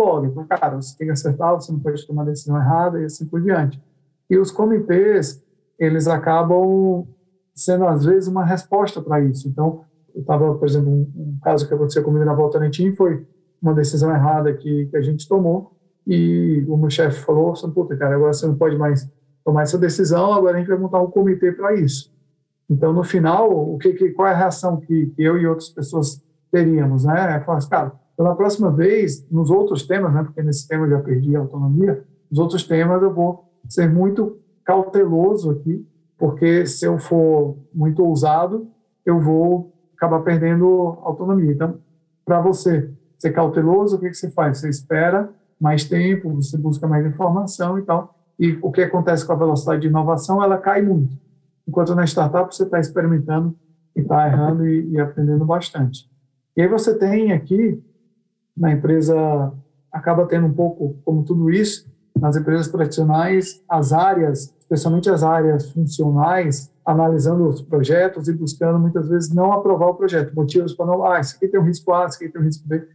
cara, 0.45 0.75
você 0.75 0.97
tem 0.97 1.07
que 1.07 1.13
acertar, 1.13 1.53
você 1.55 1.71
não 1.71 1.79
pode 1.79 2.05
tomar 2.05 2.25
decisão 2.25 2.57
errada 2.57 3.01
e 3.01 3.05
assim 3.05 3.25
por 3.25 3.41
diante. 3.41 3.81
E 4.29 4.37
os 4.37 4.51
comitês, 4.51 5.41
eles 5.79 6.07
acabam 6.07 7.07
sendo, 7.55 7.85
às 7.87 8.03
vezes, 8.03 8.27
uma 8.27 8.43
resposta 8.43 9.01
para 9.01 9.21
isso. 9.21 9.47
Então, 9.47 9.85
eu 10.13 10.21
estava, 10.21 10.53
por 10.55 10.67
exemplo, 10.67 10.89
um, 10.89 11.11
um, 11.15 11.37
caso 11.41 11.67
que 11.67 11.73
aconteceu 11.73 12.03
comigo 12.03 12.25
na 12.25 12.33
Volta 12.33 12.59
Nentim 12.59 12.93
foi 12.93 13.25
uma 13.61 13.73
decisão 13.73 14.13
errada 14.13 14.53
que, 14.53 14.87
que 14.87 14.97
a 14.97 15.01
gente 15.01 15.27
tomou 15.27 15.71
e 16.05 16.65
o 16.67 16.75
meu 16.75 16.89
chefe 16.89 17.21
falou, 17.21 17.53
puta, 17.73 17.95
cara, 17.95 18.15
agora 18.15 18.33
você 18.33 18.45
não 18.45 18.55
pode 18.55 18.77
mais 18.77 19.09
tomar 19.43 19.63
essa 19.63 19.77
decisão, 19.77 20.33
agora 20.33 20.57
a 20.57 20.59
gente 20.59 20.67
vai 20.67 20.77
montar 20.77 21.01
um 21.01 21.09
comitê 21.09 21.51
para 21.51 21.73
isso. 21.73 22.12
Então, 22.73 22.91
no 22.91 23.03
final, 23.03 23.51
o 23.51 23.77
que, 23.77 23.93
que, 23.93 24.09
qual 24.09 24.27
é 24.27 24.31
a 24.31 24.37
reação 24.37 24.79
que, 24.79 25.13
eu 25.15 25.37
e 25.37 25.45
outras 25.45 25.69
pessoas 25.69 26.23
teríamos, 26.51 27.05
né? 27.05 27.37
É 27.37 27.39
falar 27.39 27.59
assim, 27.59 27.69
cara, 27.69 27.93
na 28.17 28.35
próxima 28.35 28.71
vez, 28.71 29.27
nos 29.29 29.51
outros 29.51 29.85
temas, 29.85 30.11
né? 30.11 30.23
Porque 30.23 30.41
nesse 30.41 30.67
tema 30.67 30.85
eu 30.85 30.89
já 30.89 30.99
perdi 30.99 31.35
a 31.35 31.39
autonomia, 31.39 32.03
nos 32.31 32.39
outros 32.39 32.63
temas 32.63 33.01
eu 33.01 33.13
vou 33.13 33.45
ser 33.69 33.87
muito 33.87 34.39
cauteloso 34.65 35.51
aqui, 35.51 35.87
porque 36.17 36.65
se 36.65 36.85
eu 36.85 36.97
for 36.97 37.57
muito 37.73 38.03
ousado, 38.03 38.67
eu 39.05 39.19
vou 39.19 39.71
acabar 39.95 40.21
perdendo 40.21 40.97
autonomia. 41.03 41.51
Então, 41.51 41.77
para 42.25 42.41
você 42.41 42.89
ser 43.19 43.31
cauteloso, 43.33 43.97
o 43.97 43.99
que, 43.99 44.09
que 44.09 44.15
você 44.15 44.31
faz? 44.31 44.57
Você 44.57 44.69
espera 44.69 45.29
mais 45.59 45.85
tempo, 45.85 46.33
você 46.33 46.57
busca 46.57 46.87
mais 46.87 47.05
informação 47.05 47.77
e 47.77 47.83
tal. 47.83 48.15
E 48.39 48.57
o 48.63 48.71
que 48.71 48.81
acontece 48.81 49.25
com 49.25 49.33
a 49.33 49.37
velocidade 49.37 49.81
de 49.81 49.87
inovação? 49.87 50.43
Ela 50.43 50.57
cai 50.57 50.81
muito. 50.81 51.15
Enquanto 51.67 51.95
na 51.95 52.03
startup 52.05 52.53
você 52.53 52.63
está 52.63 52.79
experimentando 52.79 53.55
e 53.95 54.01
está 54.01 54.27
errando 54.27 54.67
e, 54.67 54.91
e 54.91 54.99
aprendendo 54.99 55.45
bastante. 55.45 56.09
E 56.55 56.61
aí 56.61 56.67
você 56.67 56.97
tem 56.97 57.31
aqui, 57.31 57.81
na 58.55 58.71
empresa, 58.71 59.51
acaba 59.91 60.25
tendo 60.27 60.47
um 60.47 60.53
pouco 60.53 60.95
como 61.03 61.23
tudo 61.23 61.49
isso, 61.49 61.91
nas 62.19 62.35
empresas 62.35 62.67
tradicionais, 62.67 63.63
as 63.67 63.91
áreas, 63.91 64.55
especialmente 64.59 65.09
as 65.09 65.23
áreas 65.23 65.71
funcionais, 65.71 66.71
analisando 66.85 67.47
os 67.47 67.61
projetos 67.61 68.27
e 68.27 68.33
buscando 68.33 68.79
muitas 68.79 69.07
vezes 69.07 69.33
não 69.33 69.51
aprovar 69.51 69.87
o 69.87 69.95
projeto, 69.95 70.35
motivos 70.35 70.73
para 70.73 70.85
não, 70.85 71.05
ah, 71.05 71.19
isso 71.19 71.35
aqui 71.35 71.47
tem 71.47 71.59
um 71.59 71.63
risco 71.63 71.91
A, 71.93 72.05
isso 72.05 72.17
aqui 72.17 72.29
tem 72.29 72.41
um 72.41 72.45
risco 72.45 72.67
B. 72.67 72.87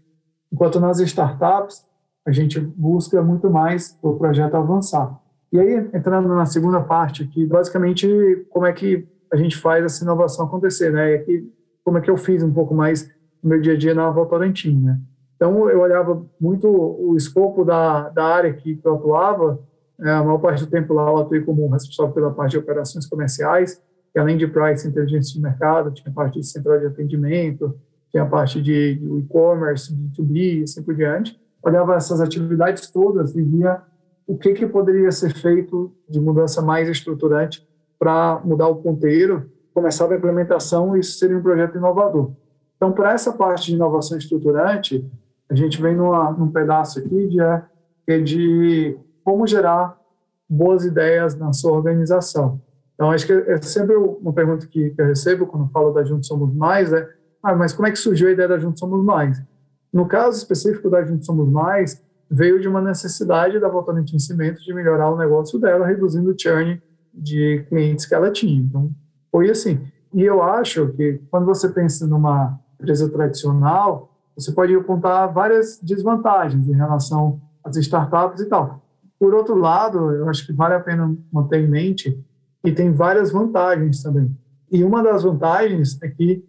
Enquanto 0.52 0.78
nas 0.78 1.00
startups, 1.00 1.84
a 2.26 2.30
gente 2.30 2.60
busca 2.60 3.22
muito 3.22 3.50
mais 3.50 3.98
o 4.02 4.14
projeto 4.14 4.54
avançar. 4.54 5.18
E 5.52 5.58
aí, 5.58 5.88
entrando 5.94 6.28
na 6.28 6.44
segunda 6.44 6.80
parte 6.80 7.22
aqui, 7.22 7.46
basicamente, 7.46 8.46
como 8.50 8.66
é 8.66 8.72
que 8.72 9.06
a 9.32 9.36
gente 9.36 9.56
faz 9.56 9.84
essa 9.84 10.04
inovação 10.04 10.46
acontecer, 10.46 10.92
né? 10.92 11.12
E 11.12 11.14
aqui, 11.14 11.52
como 11.84 11.98
é 11.98 12.00
que 12.00 12.10
eu 12.10 12.16
fiz 12.16 12.42
um 12.42 12.52
pouco 12.52 12.74
mais 12.74 13.10
no 13.42 13.50
meu 13.50 13.60
dia 13.60 13.74
a 13.74 13.76
dia 13.76 13.94
na 13.94 14.10
Votorantim, 14.10 14.78
né? 14.80 14.98
Então, 15.36 15.70
eu 15.70 15.80
olhava 15.80 16.26
muito 16.40 16.68
o 16.68 17.16
escopo 17.16 17.64
da, 17.64 18.08
da 18.08 18.24
área 18.24 18.52
que 18.52 18.78
eu 18.84 18.94
atuava, 18.96 19.60
é, 20.00 20.10
a 20.10 20.22
maior 20.22 20.38
parte 20.38 20.64
do 20.64 20.70
tempo 20.70 20.94
lá 20.94 21.10
eu 21.10 21.18
atuei 21.18 21.40
como 21.40 21.68
responsável 21.68 22.12
pela 22.12 22.30
parte 22.30 22.52
de 22.52 22.58
operações 22.58 23.06
comerciais, 23.06 23.82
que 24.12 24.18
além 24.18 24.36
de 24.36 24.46
price, 24.46 24.86
inteligência 24.86 25.34
de 25.34 25.40
mercado, 25.40 25.90
tinha 25.90 26.12
parte 26.12 26.38
de 26.38 26.46
central 26.46 26.78
de 26.78 26.86
atendimento, 26.86 27.76
tinha 28.10 28.22
a 28.22 28.26
parte 28.26 28.62
de, 28.62 28.94
de 28.94 29.18
e-commerce, 29.18 29.92
B2B 29.92 30.60
e 30.60 30.62
assim 30.62 30.82
por 30.82 30.94
diante. 30.94 31.38
Olhava 31.62 31.94
essas 31.96 32.20
atividades 32.20 32.90
todas 32.90 33.34
e 33.34 33.42
via 33.42 33.82
o 34.28 34.36
que, 34.36 34.52
que 34.52 34.66
poderia 34.66 35.10
ser 35.10 35.32
feito 35.32 35.90
de 36.06 36.20
mudança 36.20 36.60
mais 36.60 36.86
estruturante 36.86 37.66
para 37.98 38.42
mudar 38.44 38.68
o 38.68 38.76
ponteiro, 38.76 39.50
começar 39.72 40.12
a 40.12 40.14
implementação 40.14 40.94
e 40.94 41.00
isso 41.00 41.18
seria 41.18 41.38
um 41.38 41.42
projeto 41.42 41.78
inovador. 41.78 42.32
Então, 42.76 42.92
para 42.92 43.14
essa 43.14 43.32
parte 43.32 43.68
de 43.68 43.74
inovação 43.74 44.18
estruturante, 44.18 45.10
a 45.48 45.54
gente 45.54 45.80
vem 45.80 45.96
numa, 45.96 46.30
num 46.30 46.52
pedaço 46.52 46.98
aqui 46.98 47.26
de, 47.26 47.40
é 47.40 48.18
de 48.18 48.98
como 49.24 49.46
gerar 49.46 49.98
boas 50.46 50.84
ideias 50.84 51.34
na 51.34 51.50
sua 51.54 51.72
organização. 51.72 52.60
Então, 52.94 53.10
acho 53.10 53.26
que 53.26 53.32
é 53.32 53.56
sempre 53.62 53.96
uma 53.96 54.32
pergunta 54.32 54.66
que, 54.66 54.94
eu 54.96 55.06
recebo 55.06 55.46
quando 55.46 55.70
falo 55.70 55.90
da 55.90 56.04
Juntos 56.04 56.26
Somos 56.26 56.54
Mais, 56.54 56.92
é, 56.92 57.08
ah, 57.42 57.54
mas 57.54 57.72
como 57.72 57.88
é 57.88 57.90
que 57.90 57.98
surgiu 57.98 58.28
a 58.28 58.32
ideia 58.32 58.48
da 58.48 58.58
Juntos 58.58 58.78
Somos 58.78 59.02
Mais? 59.02 59.42
No 59.90 60.06
caso 60.06 60.36
específico 60.36 60.90
da 60.90 61.02
Juntos 61.02 61.24
Somos 61.24 61.48
Mais, 61.48 62.02
veio 62.30 62.60
de 62.60 62.68
uma 62.68 62.80
necessidade 62.80 63.58
da 63.58 63.68
Votorantim 63.68 64.18
Cimentos 64.18 64.64
de 64.64 64.74
melhorar 64.74 65.10
o 65.10 65.16
negócio 65.16 65.58
dela, 65.58 65.86
reduzindo 65.86 66.30
o 66.30 66.36
churn 66.38 66.80
de 67.12 67.64
clientes 67.68 68.06
que 68.06 68.14
ela 68.14 68.30
tinha. 68.30 68.60
Então, 68.60 68.90
foi 69.30 69.50
assim. 69.50 69.80
E 70.12 70.22
eu 70.22 70.42
acho 70.42 70.88
que 70.88 71.20
quando 71.30 71.46
você 71.46 71.68
pensa 71.68 72.06
numa 72.06 72.58
empresa 72.80 73.08
tradicional, 73.10 74.14
você 74.36 74.52
pode 74.52 74.74
apontar 74.74 75.32
várias 75.32 75.80
desvantagens 75.82 76.68
em 76.68 76.74
relação 76.74 77.40
às 77.64 77.76
startups 77.76 78.40
e 78.40 78.46
tal. 78.46 78.82
Por 79.18 79.34
outro 79.34 79.56
lado, 79.56 80.12
eu 80.12 80.28
acho 80.28 80.46
que 80.46 80.52
vale 80.52 80.74
a 80.74 80.80
pena 80.80 81.16
manter 81.32 81.60
em 81.60 81.68
mente 81.68 82.24
que 82.62 82.72
tem 82.72 82.92
várias 82.92 83.32
vantagens 83.32 84.02
também. 84.02 84.36
E 84.70 84.84
uma 84.84 85.02
das 85.02 85.22
vantagens 85.22 86.00
é 86.02 86.08
que 86.08 86.44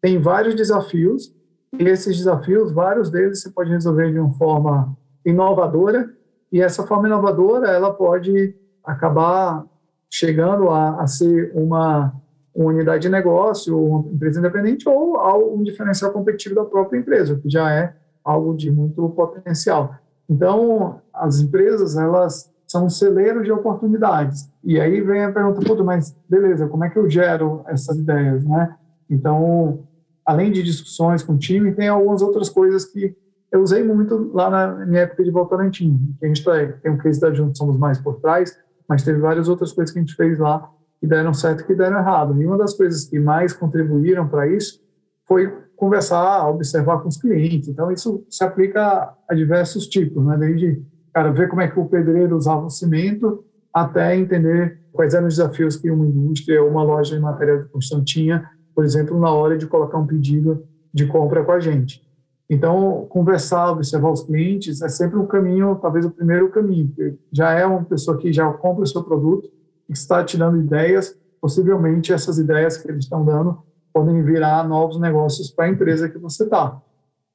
tem 0.00 0.20
vários 0.20 0.54
desafios, 0.54 1.34
e 1.78 1.84
esses 1.84 2.16
desafios, 2.16 2.72
vários 2.72 3.10
deles 3.10 3.42
você 3.42 3.50
pode 3.50 3.70
resolver 3.70 4.12
de 4.12 4.18
uma 4.18 4.32
forma 4.32 4.96
inovadora, 5.26 6.10
e 6.52 6.62
essa 6.62 6.86
forma 6.86 7.08
inovadora 7.08 7.68
ela 7.68 7.92
pode 7.92 8.54
acabar 8.84 9.66
chegando 10.08 10.70
a, 10.70 11.02
a 11.02 11.06
ser 11.06 11.50
uma, 11.54 12.14
uma, 12.54 12.70
unidade 12.70 13.02
de 13.02 13.08
negócio, 13.08 13.76
uma 13.76 14.08
empresa 14.12 14.38
independente 14.38 14.88
ou 14.88 15.54
um 15.54 15.62
diferencial 15.62 16.12
competitivo 16.12 16.54
da 16.54 16.64
própria 16.64 16.98
empresa, 16.98 17.38
que 17.42 17.50
já 17.50 17.70
é 17.70 17.94
algo 18.24 18.56
de 18.56 18.70
muito 18.70 19.08
potencial. 19.10 19.96
Então, 20.30 21.00
as 21.12 21.40
empresas, 21.40 21.96
elas 21.96 22.52
são 22.66 22.88
celeiros 22.88 23.44
de 23.44 23.52
oportunidades. 23.52 24.50
E 24.62 24.80
aí 24.80 25.00
vem 25.00 25.24
a 25.24 25.32
pergunta, 25.32 25.60
puta, 25.60 25.84
mas 25.84 26.16
beleza, 26.28 26.66
como 26.68 26.84
é 26.84 26.90
que 26.90 26.98
eu 26.98 27.08
gero 27.08 27.62
essas 27.66 27.96
ideias, 27.96 28.44
né? 28.44 28.74
Então, 29.08 29.80
além 30.24 30.50
de 30.50 30.62
discussões 30.62 31.22
com 31.22 31.34
o 31.34 31.38
time, 31.38 31.72
tem 31.72 31.88
algumas 31.88 32.22
outras 32.22 32.48
coisas 32.48 32.84
que 32.84 33.16
eu 33.52 33.62
usei 33.62 33.82
muito 33.82 34.30
lá 34.34 34.50
na 34.50 34.86
minha 34.86 35.02
época 35.02 35.22
de 35.24 35.30
Votorantim, 35.30 36.14
a 36.22 36.26
gente 36.26 36.44
tá, 36.44 36.52
tem 36.82 36.92
um 36.92 36.98
case 36.98 37.20
da 37.20 37.32
Juntos 37.32 37.58
Somos 37.58 37.78
Mais 37.78 37.98
por 37.98 38.20
trás, 38.20 38.56
mas 38.88 39.02
teve 39.02 39.18
várias 39.18 39.48
outras 39.48 39.72
coisas 39.72 39.92
que 39.92 39.98
a 39.98 40.02
gente 40.02 40.14
fez 40.14 40.38
lá 40.38 40.68
que 41.00 41.06
deram 41.06 41.34
certo 41.34 41.60
e 41.60 41.64
que 41.64 41.74
deram 41.74 41.98
errado. 41.98 42.40
E 42.40 42.46
uma 42.46 42.56
das 42.56 42.74
coisas 42.74 43.04
que 43.04 43.18
mais 43.18 43.52
contribuíram 43.52 44.28
para 44.28 44.46
isso 44.46 44.80
foi 45.26 45.52
conversar, 45.76 46.48
observar 46.48 47.00
com 47.00 47.08
os 47.08 47.16
clientes. 47.16 47.68
Então, 47.68 47.90
isso 47.90 48.24
se 48.30 48.42
aplica 48.42 49.12
a 49.28 49.34
diversos 49.34 49.86
tipos, 49.86 50.24
né? 50.24 50.36
desde 50.38 50.82
cara, 51.12 51.30
ver 51.32 51.48
como 51.48 51.62
é 51.62 51.68
que 51.68 51.78
o 51.78 51.86
pedreiro 51.86 52.36
usava 52.36 52.66
o 52.66 52.70
cimento 52.70 53.44
até 53.72 54.16
entender 54.16 54.80
quais 54.92 55.14
eram 55.14 55.26
os 55.26 55.36
desafios 55.36 55.76
que 55.76 55.90
uma 55.90 56.06
indústria 56.06 56.62
ou 56.62 56.70
uma 56.70 56.82
loja 56.82 57.14
de 57.14 57.20
material 57.20 57.58
de 57.58 57.68
construção 57.68 58.02
tinha, 58.02 58.48
por 58.74 58.84
exemplo, 58.84 59.18
na 59.18 59.30
hora 59.30 59.56
de 59.56 59.66
colocar 59.66 59.98
um 59.98 60.06
pedido 60.06 60.64
de 60.92 61.06
compra 61.06 61.44
com 61.44 61.52
a 61.52 61.60
gente. 61.60 62.05
Então, 62.48 63.06
conversar, 63.08 63.72
observar 63.72 64.10
os 64.10 64.22
clientes 64.22 64.80
é 64.80 64.88
sempre 64.88 65.18
um 65.18 65.26
caminho, 65.26 65.76
talvez 65.82 66.06
o 66.06 66.10
primeiro 66.10 66.48
caminho. 66.50 66.92
Já 67.32 67.52
é 67.52 67.66
uma 67.66 67.84
pessoa 67.84 68.16
que 68.16 68.32
já 68.32 68.50
compra 68.52 68.84
o 68.84 68.86
seu 68.86 69.02
produto, 69.02 69.50
que 69.86 69.92
está 69.92 70.22
te 70.24 70.36
dando 70.36 70.60
ideias, 70.60 71.16
possivelmente 71.40 72.12
essas 72.12 72.38
ideias 72.38 72.76
que 72.76 72.88
eles 72.88 73.04
estão 73.04 73.24
dando 73.24 73.58
podem 73.92 74.22
virar 74.22 74.66
novos 74.68 75.00
negócios 75.00 75.50
para 75.50 75.64
a 75.64 75.68
empresa 75.68 76.08
que 76.08 76.18
você 76.18 76.44
está. 76.44 76.80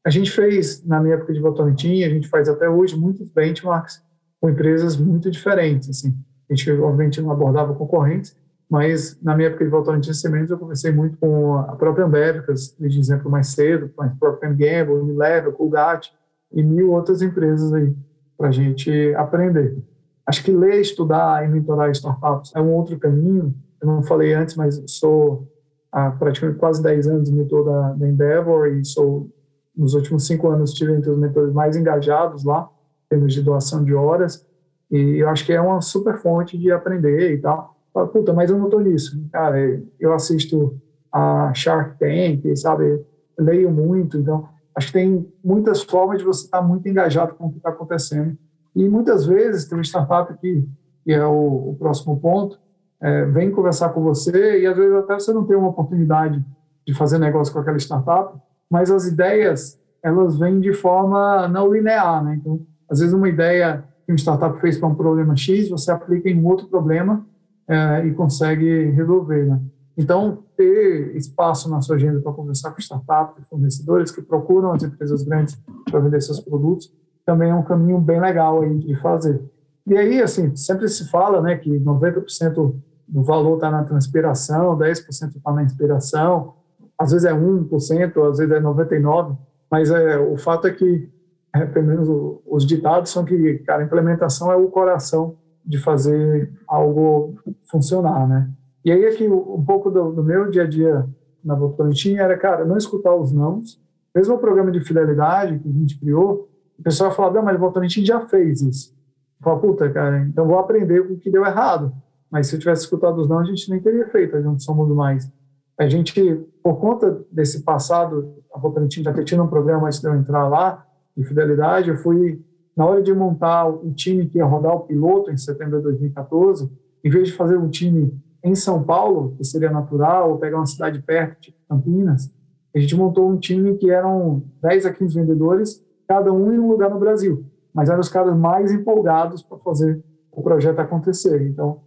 A 0.05 0.09
gente 0.09 0.31
fez, 0.31 0.85
na 0.85 0.99
minha 0.99 1.15
época 1.15 1.33
de 1.33 1.39
Votorantim, 1.39 2.03
a 2.03 2.09
gente 2.09 2.27
faz 2.27 2.47
até 2.47 2.69
hoje 2.69 2.97
muitos 2.97 3.29
benchmarks 3.29 4.01
com 4.39 4.49
empresas 4.49 4.97
muito 4.97 5.29
diferentes. 5.29 5.89
Assim. 5.89 6.15
A 6.49 6.55
gente, 6.55 6.71
obviamente, 6.71 7.21
não 7.21 7.31
abordava 7.31 7.73
concorrentes, 7.73 8.35
mas 8.71 9.21
na 9.21 9.35
minha 9.35 9.49
época 9.49 9.65
de 9.65 9.69
Votorantim 9.69 10.13
Sementes, 10.13 10.49
eu 10.49 10.57
conversei 10.57 10.93
muito 10.93 11.17
com 11.17 11.57
a 11.57 11.75
própria 11.75 12.05
Ambev, 12.05 12.45
que 12.45 12.51
eu 12.51 12.87
de 12.87 12.97
exemplo 12.97 13.29
mais 13.29 13.47
cedo, 13.47 13.89
com 13.93 14.01
a 14.01 14.07
Procter 14.07 14.55
Gamble, 14.55 14.93
Unilever, 14.93 15.51
Colgate 15.51 16.09
e 16.53 16.63
mil 16.63 16.93
outras 16.93 17.21
empresas 17.21 17.73
aí 17.73 17.93
para 18.37 18.47
a 18.47 18.51
gente 18.51 19.13
aprender. 19.15 19.77
Acho 20.25 20.41
que 20.41 20.53
ler, 20.53 20.79
estudar 20.79 21.43
e 21.43 21.49
mentorar 21.49 21.91
startups 21.91 22.53
é 22.55 22.61
um 22.61 22.71
outro 22.71 22.97
caminho. 22.97 23.53
Eu 23.81 23.87
não 23.87 24.03
falei 24.03 24.33
antes, 24.33 24.55
mas 24.55 24.81
sou 24.87 25.51
há 25.91 26.09
praticamente 26.11 26.57
quase 26.57 26.81
10 26.81 27.07
anos 27.09 27.29
mentor 27.29 27.65
da, 27.65 27.91
da 27.91 28.07
Endeavor 28.07 28.69
e 28.69 28.85
sou, 28.85 29.29
nos 29.75 29.95
últimos 29.95 30.25
cinco 30.25 30.47
anos, 30.47 30.73
tive 30.73 30.93
entre 30.93 31.09
os 31.09 31.17
mentores 31.17 31.53
mais 31.53 31.75
engajados 31.75 32.45
lá, 32.45 32.69
em 33.07 33.09
termos 33.09 33.33
de 33.33 33.41
doação 33.41 33.83
de 33.83 33.93
horas. 33.93 34.47
E 34.89 35.17
eu 35.17 35.27
acho 35.27 35.45
que 35.45 35.51
é 35.51 35.59
uma 35.59 35.81
super 35.81 36.17
fonte 36.19 36.57
de 36.57 36.71
aprender 36.71 37.33
e 37.33 37.37
tal. 37.37 37.80
Fala, 37.93 38.07
puta, 38.07 38.33
mas 38.33 38.49
eu 38.49 38.57
não 38.57 38.65
estou 38.65 38.79
nisso. 38.79 39.21
Cara, 39.31 39.57
eu 39.99 40.13
assisto 40.13 40.79
a 41.11 41.53
Shark 41.53 41.99
Tank, 41.99 42.55
sabe? 42.55 43.03
Leio 43.37 43.71
muito, 43.71 44.17
então 44.17 44.47
acho 44.75 44.87
que 44.87 44.93
tem 44.93 45.27
muitas 45.43 45.83
formas 45.83 46.19
de 46.19 46.23
você 46.23 46.45
estar 46.45 46.61
muito 46.61 46.87
engajado 46.87 47.33
com 47.33 47.47
o 47.47 47.51
que 47.51 47.57
está 47.57 47.69
acontecendo. 47.69 48.37
E 48.75 48.87
muitas 48.87 49.25
vezes 49.25 49.65
tem 49.65 49.77
uma 49.77 49.83
startup 49.83 50.33
que, 50.39 50.65
que 51.03 51.11
é 51.11 51.25
o, 51.25 51.71
o 51.71 51.75
próximo 51.77 52.19
ponto, 52.19 52.57
é, 53.01 53.25
vem 53.25 53.51
conversar 53.51 53.89
com 53.89 54.01
você 54.01 54.61
e 54.61 54.67
às 54.67 54.77
vezes 54.77 54.93
até 54.93 55.15
você 55.15 55.33
não 55.33 55.43
tem 55.43 55.57
uma 55.57 55.69
oportunidade 55.69 56.43
de 56.87 56.93
fazer 56.93 57.17
negócio 57.17 57.53
com 57.53 57.59
aquela 57.59 57.77
startup, 57.77 58.37
mas 58.69 58.89
as 58.89 59.07
ideias 59.07 59.79
elas 60.03 60.37
vêm 60.37 60.59
de 60.59 60.73
forma 60.73 61.47
não 61.47 61.71
linear, 61.71 62.23
né? 62.23 62.35
Então, 62.39 62.61
às 62.89 62.99
vezes 62.99 63.13
uma 63.13 63.27
ideia 63.27 63.83
que 64.05 64.11
uma 64.11 64.17
startup 64.17 64.59
fez 64.59 64.77
para 64.77 64.87
um 64.87 64.95
problema 64.95 65.35
X, 65.35 65.69
você 65.69 65.91
aplica 65.91 66.29
em 66.29 66.39
um 66.39 66.47
outro 66.47 66.67
problema 66.67 67.25
é, 67.71 68.05
e 68.05 68.13
consegue 68.13 68.91
resolver. 68.91 69.45
Né? 69.45 69.61
Então, 69.97 70.43
ter 70.57 71.15
espaço 71.15 71.69
na 71.69 71.79
sua 71.79 71.95
agenda 71.95 72.19
para 72.19 72.33
conversar 72.33 72.71
com 72.71 72.79
startups, 72.79 73.47
fornecedores 73.47 74.11
que 74.11 74.21
procuram 74.21 74.73
as 74.73 74.83
empresas 74.83 75.23
grandes 75.23 75.57
para 75.89 76.01
vender 76.01 76.21
seus 76.21 76.41
produtos, 76.41 76.93
também 77.25 77.49
é 77.49 77.55
um 77.55 77.63
caminho 77.63 77.97
bem 77.99 78.19
legal 78.19 78.61
aí 78.61 78.77
de 78.77 78.93
fazer. 78.95 79.41
E 79.87 79.97
aí, 79.97 80.21
assim, 80.21 80.53
sempre 80.53 80.87
se 80.89 81.09
fala 81.09 81.41
né, 81.41 81.55
que 81.55 81.79
90% 81.79 82.75
do 83.07 83.23
valor 83.23 83.55
está 83.55 83.71
na 83.71 83.85
transpiração, 83.85 84.77
10% 84.77 85.37
está 85.37 85.51
na 85.53 85.63
inspiração, 85.63 86.55
às 86.97 87.11
vezes 87.11 87.25
é 87.25 87.33
1%, 87.33 88.29
às 88.29 88.37
vezes 88.37 88.53
é 88.53 88.59
99%, 88.59 89.37
mas 89.69 89.89
é, 89.89 90.19
o 90.19 90.37
fato 90.37 90.67
é 90.67 90.71
que, 90.71 91.09
é, 91.55 91.65
pelo 91.65 91.87
menos 91.87 92.07
os 92.45 92.65
ditados 92.65 93.11
são 93.11 93.23
que, 93.23 93.59
cara, 93.59 93.81
a 93.81 93.85
implementação 93.85 94.51
é 94.51 94.55
o 94.57 94.67
coração 94.67 95.37
de 95.65 95.77
fazer 95.77 96.51
algo 96.67 97.35
funcionar, 97.69 98.27
né? 98.27 98.49
E 98.83 98.91
aí 98.91 99.05
aqui 99.05 99.27
um 99.27 99.63
pouco 99.63 99.91
do, 99.91 100.11
do 100.11 100.23
meu 100.23 100.49
dia 100.49 100.63
a 100.63 100.67
dia 100.67 101.07
na 101.43 101.55
Votorantim 101.55 102.15
era, 102.15 102.37
cara, 102.37 102.65
não 102.65 102.77
escutar 102.77 103.15
os 103.15 103.31
nãos. 103.31 103.79
Mesmo 104.13 104.35
o 104.35 104.39
programa 104.39 104.71
de 104.71 104.81
fidelidade 104.81 105.59
que 105.59 105.69
a 105.69 105.71
gente 105.71 105.99
criou, 105.99 106.49
o 106.77 106.83
pessoal 106.83 107.11
falava, 107.11 107.35
não, 107.35 107.43
mas 107.43 107.55
o 107.55 107.59
Votorantim 107.59 108.03
já 108.03 108.21
fez 108.27 108.61
isso. 108.61 108.95
Eu 109.43 109.57
puta, 109.57 109.89
cara, 109.89 110.19
então 110.19 110.47
vou 110.47 110.59
aprender 110.59 110.99
o 110.99 111.17
que 111.17 111.31
deu 111.31 111.45
errado. 111.45 111.93
Mas 112.29 112.47
se 112.47 112.55
eu 112.55 112.59
tivesse 112.59 112.83
escutado 112.83 113.19
os 113.19 113.27
não, 113.27 113.39
a 113.39 113.43
gente 113.43 113.69
nem 113.69 113.79
teria 113.79 114.07
feito, 114.07 114.35
a 114.35 114.41
gente 114.41 114.63
somos 114.63 114.87
mais. 114.95 115.31
A 115.77 115.87
gente, 115.87 116.39
por 116.63 116.79
conta 116.79 117.23
desse 117.31 117.63
passado, 117.63 118.35
a 118.53 118.59
Votorantim 118.59 119.03
já 119.03 119.13
tinha 119.23 119.41
um 119.41 119.47
programa 119.47 119.87
antes 119.87 119.99
de 119.99 120.07
eu 120.07 120.15
entrar 120.15 120.47
lá, 120.47 120.85
de 121.15 121.23
fidelidade, 121.23 121.89
eu 121.89 121.97
fui 121.97 122.41
na 122.81 122.87
hora 122.87 123.03
de 123.03 123.13
montar 123.13 123.67
o 123.67 123.91
time 123.91 124.25
que 124.25 124.39
ia 124.39 124.45
rodar 124.45 124.75
o 124.75 124.79
piloto 124.79 125.29
em 125.29 125.37
setembro 125.37 125.77
de 125.77 125.83
2014, 125.83 126.67
em 127.03 127.09
vez 127.11 127.27
de 127.27 127.35
fazer 127.35 127.55
um 127.55 127.69
time 127.69 128.11
em 128.43 128.55
São 128.55 128.81
Paulo, 128.81 129.35
que 129.37 129.43
seria 129.43 129.69
natural, 129.69 130.31
ou 130.31 130.39
pegar 130.39 130.57
uma 130.57 130.65
cidade 130.65 130.99
perto, 130.99 131.39
tipo 131.41 131.57
Campinas, 131.69 132.33
a 132.75 132.79
gente 132.79 132.95
montou 132.95 133.29
um 133.29 133.37
time 133.37 133.75
que 133.75 133.91
eram 133.91 134.41
10 134.63 134.87
a 134.87 134.93
15 134.93 135.13
vendedores, 135.13 135.85
cada 136.07 136.33
um 136.33 136.51
em 136.51 136.57
um 136.57 136.71
lugar 136.71 136.89
no 136.89 136.97
Brasil, 136.97 137.45
mas 137.71 137.87
eram 137.87 137.99
os 137.99 138.09
caras 138.09 138.35
mais 138.35 138.71
empolgados 138.71 139.43
para 139.43 139.59
fazer 139.59 140.03
o 140.31 140.41
projeto 140.41 140.79
acontecer. 140.79 141.39
Então, 141.47 141.81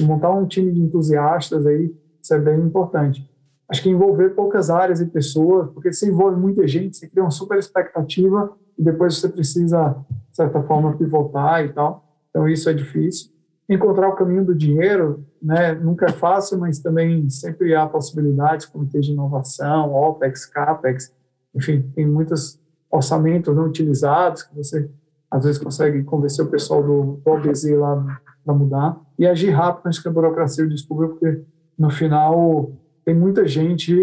montar 0.00 0.32
um 0.32 0.48
time 0.48 0.72
de 0.72 0.80
entusiastas 0.80 1.64
aí, 1.64 1.94
isso 2.20 2.34
é 2.34 2.40
bem 2.40 2.58
importante. 2.58 3.24
Acho 3.68 3.84
que 3.84 3.88
envolver 3.88 4.30
poucas 4.30 4.68
áreas 4.68 5.00
e 5.00 5.06
pessoas, 5.06 5.70
porque 5.70 5.92
se 5.92 6.08
envolve 6.08 6.40
muita 6.40 6.66
gente, 6.66 6.96
você 6.96 7.06
cria 7.06 7.22
uma 7.22 7.30
super 7.30 7.56
expectativa 7.56 8.52
e 8.76 8.82
depois 8.82 9.16
você 9.16 9.28
precisa, 9.28 9.96
de 10.30 10.36
certa 10.36 10.62
forma, 10.62 10.96
pivotar 10.96 11.64
e 11.64 11.72
tal. 11.72 12.04
Então, 12.30 12.48
isso 12.48 12.68
é 12.68 12.72
difícil. 12.72 13.30
Encontrar 13.68 14.08
o 14.08 14.16
caminho 14.16 14.44
do 14.44 14.54
dinheiro, 14.54 15.24
né, 15.40 15.74
nunca 15.74 16.06
é 16.06 16.12
fácil, 16.12 16.58
mas 16.58 16.80
também 16.80 17.28
sempre 17.28 17.74
há 17.74 17.86
possibilidades, 17.86 18.66
comitê 18.66 19.00
de 19.00 19.12
inovação, 19.12 19.94
OPEX, 19.94 20.46
CAPEX, 20.46 21.14
enfim, 21.54 21.82
tem 21.94 22.06
muitos 22.06 22.60
orçamentos 22.90 23.54
não 23.54 23.66
utilizados 23.66 24.42
que 24.42 24.56
você, 24.56 24.90
às 25.30 25.44
vezes, 25.44 25.60
consegue 25.60 26.02
convencer 26.02 26.44
o 26.44 26.48
pessoal 26.48 26.82
do, 26.82 27.20
do 27.24 27.30
OBZ 27.30 27.70
lá 27.76 28.20
para 28.44 28.54
mudar. 28.54 29.00
E 29.18 29.26
agir 29.26 29.50
rápido 29.50 29.86
antes 29.86 30.00
que 30.00 30.08
a 30.08 30.12
burocracia 30.12 30.66
descubra, 30.66 31.08
porque, 31.08 31.42
no 31.78 31.90
final, 31.90 32.72
tem 33.04 33.14
muita 33.14 33.46
gente 33.46 33.94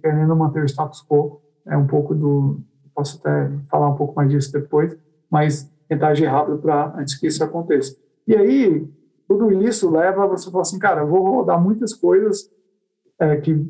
querendo 0.00 0.34
manter 0.36 0.62
o 0.62 0.66
status 0.66 1.04
quo. 1.06 1.40
É 1.66 1.76
um 1.76 1.86
pouco 1.86 2.14
do, 2.14 2.60
posso 2.94 3.18
até 3.18 3.50
falar 3.70 3.88
um 3.88 3.96
pouco 3.96 4.14
mais 4.14 4.30
disso 4.30 4.52
depois, 4.52 4.96
mas 5.32 5.66
tentar 5.88 6.08
agir 6.08 6.26
rápido 6.26 6.58
para 6.58 6.94
antes 6.98 7.18
que 7.18 7.26
isso 7.26 7.42
aconteça. 7.42 7.96
E 8.28 8.36
aí, 8.36 8.86
tudo 9.26 9.50
isso 9.64 9.90
leva 9.90 10.24
a 10.24 10.26
você 10.26 10.50
falar 10.50 10.60
assim, 10.60 10.78
cara, 10.78 11.00
eu 11.00 11.08
vou 11.08 11.22
rodar 11.22 11.58
muitas 11.58 11.94
coisas 11.94 12.50
é, 13.18 13.36
que 13.36 13.66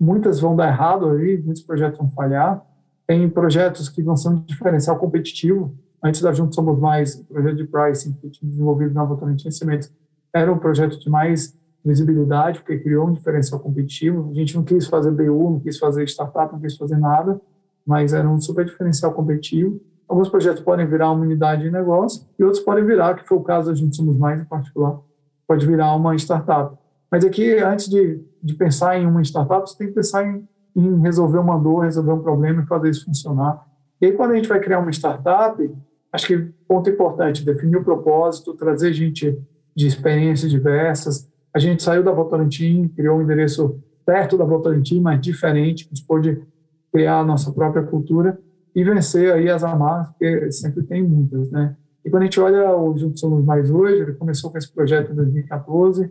muitas 0.00 0.40
vão 0.40 0.56
dar 0.56 0.68
errado 0.68 1.10
aí, 1.10 1.36
muitos 1.42 1.62
projetos 1.62 1.98
vão 1.98 2.10
falhar. 2.10 2.64
Tem 3.06 3.28
projetos 3.28 3.90
que 3.90 4.02
vão 4.02 4.16
ser 4.16 4.30
um 4.30 4.40
diferencial 4.40 4.98
competitivo. 4.98 5.76
Antes 6.02 6.22
da 6.22 6.32
Juntos 6.32 6.54
Somos 6.54 6.78
Mais, 6.78 7.14
o 7.14 7.24
projeto 7.26 7.56
de 7.56 7.64
pricing 7.64 8.14
que 8.14 8.30
tinha 8.30 8.50
desenvolvido 8.50 8.94
na 8.94 9.04
Votorantim 9.04 9.50
Cimentos 9.50 9.92
era 10.34 10.50
um 10.50 10.58
projeto 10.58 10.98
de 10.98 11.10
mais 11.10 11.54
visibilidade, 11.84 12.60
porque 12.60 12.78
criou 12.78 13.08
um 13.08 13.12
diferencial 13.12 13.60
competitivo. 13.60 14.30
A 14.30 14.34
gente 14.34 14.56
não 14.56 14.64
quis 14.64 14.86
fazer 14.86 15.10
BU, 15.10 15.50
não 15.50 15.60
quis 15.60 15.78
fazer 15.78 16.02
startup, 16.08 16.50
não 16.52 16.60
quis 16.60 16.76
fazer 16.76 16.96
nada 16.96 17.38
mas 17.86 18.14
era 18.14 18.28
um 18.28 18.40
super 18.40 18.64
diferencial 18.64 19.12
competitivo. 19.12 19.80
Alguns 20.08 20.28
projetos 20.28 20.62
podem 20.62 20.86
virar 20.86 21.10
uma 21.10 21.22
unidade 21.22 21.62
de 21.62 21.70
negócio 21.70 22.26
e 22.38 22.44
outros 22.44 22.62
podem 22.62 22.84
virar, 22.84 23.14
que 23.14 23.26
foi 23.26 23.38
o 23.38 23.42
caso 23.42 23.70
da 23.70 23.74
gente 23.74 23.96
somos 23.96 24.16
mais 24.16 24.40
em 24.40 24.44
particular, 24.44 25.00
pode 25.46 25.66
virar 25.66 25.94
uma 25.94 26.14
startup. 26.16 26.76
Mas 27.10 27.24
aqui, 27.24 27.58
antes 27.58 27.88
de, 27.88 28.20
de 28.42 28.54
pensar 28.54 28.98
em 28.98 29.06
uma 29.06 29.22
startup, 29.22 29.68
você 29.68 29.78
tem 29.78 29.86
que 29.88 29.94
pensar 29.94 30.26
em, 30.26 30.46
em 30.76 31.00
resolver 31.00 31.38
uma 31.38 31.58
dor, 31.58 31.84
resolver 31.84 32.12
um 32.12 32.20
problema 32.20 32.62
e 32.62 32.66
fazer 32.66 32.90
isso 32.90 33.04
funcionar. 33.04 33.64
E 34.00 34.06
aí, 34.06 34.12
quando 34.12 34.32
a 34.32 34.36
gente 34.36 34.48
vai 34.48 34.60
criar 34.60 34.80
uma 34.80 34.90
startup, 34.90 35.74
acho 36.12 36.26
que 36.26 36.38
ponto 36.68 36.90
importante, 36.90 37.44
definir 37.44 37.76
o 37.76 37.84
propósito, 37.84 38.54
trazer 38.54 38.92
gente 38.92 39.38
de 39.74 39.86
experiências 39.86 40.50
diversas. 40.50 41.30
A 41.54 41.58
gente 41.58 41.82
saiu 41.82 42.02
da 42.02 42.12
Votorantim, 42.12 42.88
criou 42.88 43.18
um 43.18 43.22
endereço 43.22 43.80
perto 44.04 44.36
da 44.36 44.44
Votorantim, 44.44 45.00
mas 45.00 45.20
diferente, 45.20 45.86
a 45.86 45.94
gente 45.94 46.06
pôde 46.06 46.42
criar 46.92 47.20
a 47.20 47.24
nossa 47.24 47.50
própria 47.52 47.82
cultura 47.82 48.38
e 48.74 48.82
vencer 48.82 49.32
aí 49.32 49.48
as 49.48 49.62
amarras, 49.62 50.08
porque 50.08 50.50
sempre 50.50 50.82
tem 50.82 51.02
muitas, 51.02 51.50
né? 51.50 51.76
E 52.04 52.10
quando 52.10 52.22
a 52.22 52.26
gente 52.26 52.40
olha 52.40 52.76
o 52.76 52.96
Juntos 52.96 53.20
Somos 53.20 53.44
Mais 53.44 53.70
hoje, 53.70 54.02
ele 54.02 54.12
começou 54.12 54.50
com 54.50 54.58
esse 54.58 54.70
projeto 54.70 55.12
em 55.12 55.14
2014, 55.14 56.10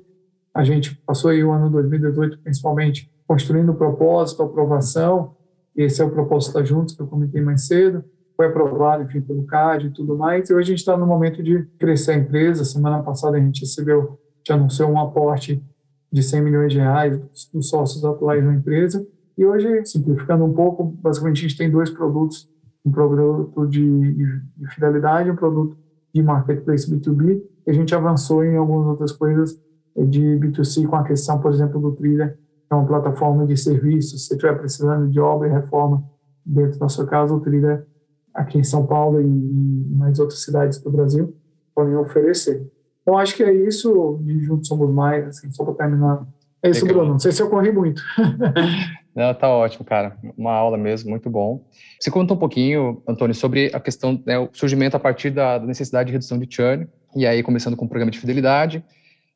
a 0.53 0.63
gente 0.63 0.95
passou 1.05 1.31
aí 1.31 1.43
o 1.43 1.51
ano 1.51 1.69
2018 1.69 2.39
principalmente 2.39 3.11
construindo 3.27 3.71
o 3.71 3.75
propósito, 3.75 4.41
a 4.41 4.45
aprovação, 4.45 5.35
esse 5.75 6.01
é 6.01 6.05
o 6.05 6.09
propósito 6.11 6.53
da 6.53 6.63
Juntos, 6.63 6.95
que 6.95 7.01
eu 7.01 7.07
comentei 7.07 7.41
mais 7.41 7.67
cedo, 7.67 8.03
foi 8.35 8.47
aprovado, 8.47 9.03
enfim, 9.03 9.21
pelo 9.21 9.43
CAD 9.43 9.87
e 9.87 9.89
tudo 9.91 10.17
mais, 10.17 10.49
e 10.49 10.53
hoje 10.53 10.67
a 10.67 10.71
gente 10.71 10.79
está 10.79 10.97
no 10.97 11.05
momento 11.05 11.43
de 11.43 11.63
crescer 11.79 12.11
a 12.11 12.17
empresa, 12.17 12.65
semana 12.65 13.01
passada 13.03 13.37
a 13.37 13.39
gente 13.39 13.61
recebeu, 13.61 14.19
já 14.47 14.55
anunciou 14.55 14.89
um 14.89 14.99
aporte 14.99 15.63
de 16.11 16.23
100 16.23 16.41
milhões 16.41 16.71
de 16.71 16.79
reais 16.79 17.19
dos 17.51 17.69
sócios 17.69 18.03
atuais 18.03 18.43
da 18.43 18.53
empresa, 18.53 19.05
e 19.37 19.45
hoje, 19.45 19.85
simplificando 19.85 20.45
um 20.45 20.53
pouco, 20.53 20.83
basicamente 20.83 21.39
a 21.39 21.47
gente 21.47 21.57
tem 21.57 21.69
dois 21.69 21.89
produtos, 21.89 22.47
um 22.85 22.91
produto 22.91 23.65
de, 23.67 24.13
de 24.57 24.67
fidelidade 24.73 25.29
e 25.29 25.31
um 25.31 25.35
produto 25.35 25.77
de 26.13 26.21
marketplace 26.21 26.89
B2B, 26.89 27.41
e 27.65 27.71
a 27.71 27.73
gente 27.73 27.95
avançou 27.95 28.43
em 28.43 28.55
algumas 28.57 28.87
outras 28.87 29.11
coisas 29.11 29.59
de 29.95 30.21
B2C 30.39 30.87
com 30.87 30.95
a 30.95 31.03
questão, 31.03 31.39
por 31.39 31.51
exemplo, 31.51 31.79
do 31.79 31.91
Trilha, 31.93 32.37
que 32.67 32.73
é 32.73 32.75
uma 32.75 32.85
plataforma 32.85 33.45
de 33.45 33.55
serviços, 33.55 34.23
se 34.23 34.27
você 34.27 34.33
estiver 34.35 34.57
precisando 34.57 35.09
de 35.09 35.19
obra 35.19 35.47
e 35.47 35.51
reforma 35.51 36.03
dentro 36.45 36.79
da 36.79 36.89
sua 36.89 37.05
casa, 37.05 37.33
o 37.33 37.39
Trilha 37.39 37.85
aqui 38.33 38.57
em 38.57 38.63
São 38.63 38.85
Paulo 38.85 39.21
e, 39.21 39.25
e 39.25 39.95
mais 39.95 40.19
outras 40.19 40.41
cidades 40.41 40.79
do 40.79 40.91
Brasil 40.91 41.35
podem 41.73 41.95
oferecer. 41.95 42.67
Então, 43.01 43.17
acho 43.17 43.35
que 43.35 43.43
é 43.43 43.53
isso, 43.53 44.19
de 44.21 44.43
Juntos 44.43 44.67
Somos 44.67 44.89
Mais, 44.93 45.27
assim, 45.27 45.51
só 45.51 45.63
para 45.63 45.73
terminar 45.73 46.25
É 46.61 46.69
isso, 46.69 46.85
Legal. 46.85 46.99
Bruno. 46.99 47.11
Não 47.13 47.19
sei 47.19 47.31
se 47.31 47.41
eu 47.41 47.49
corri 47.49 47.71
muito. 47.71 48.01
Não, 49.15 49.33
tá 49.33 49.47
ótimo, 49.47 49.85
cara. 49.85 50.17
Uma 50.35 50.53
aula 50.53 50.77
mesmo, 50.77 51.09
muito 51.09 51.29
bom. 51.29 51.63
Você 51.99 52.09
contou 52.09 52.35
um 52.35 52.39
pouquinho, 52.39 53.01
Antônio, 53.07 53.35
sobre 53.35 53.69
a 53.73 53.79
questão, 53.79 54.21
né, 54.25 54.39
o 54.39 54.49
surgimento 54.51 54.97
a 54.97 54.99
partir 54.99 55.29
da 55.29 55.59
necessidade 55.59 56.07
de 56.07 56.13
redução 56.13 56.39
de 56.39 56.47
churn, 56.49 56.87
e 57.15 57.27
aí 57.27 57.43
começando 57.43 57.77
com 57.77 57.85
o 57.85 57.87
programa 57.87 58.11
de 58.11 58.19
fidelidade, 58.19 58.83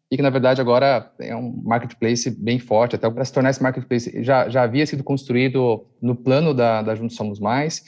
e 0.09 0.15
que 0.15 0.23
na 0.23 0.29
verdade 0.29 0.59
agora 0.61 1.11
é 1.19 1.35
um 1.35 1.61
marketplace 1.63 2.29
bem 2.31 2.57
forte, 2.57 2.95
até 2.95 3.09
para 3.09 3.23
se 3.23 3.31
tornar 3.31 3.51
esse 3.51 3.61
marketplace 3.61 4.23
já, 4.23 4.49
já 4.49 4.63
havia 4.63 4.85
sido 4.85 5.03
construído 5.03 5.85
no 6.01 6.15
plano 6.15 6.53
da, 6.53 6.81
da 6.81 6.95
Juntos 6.95 7.15
Somos 7.15 7.39
Mais. 7.39 7.83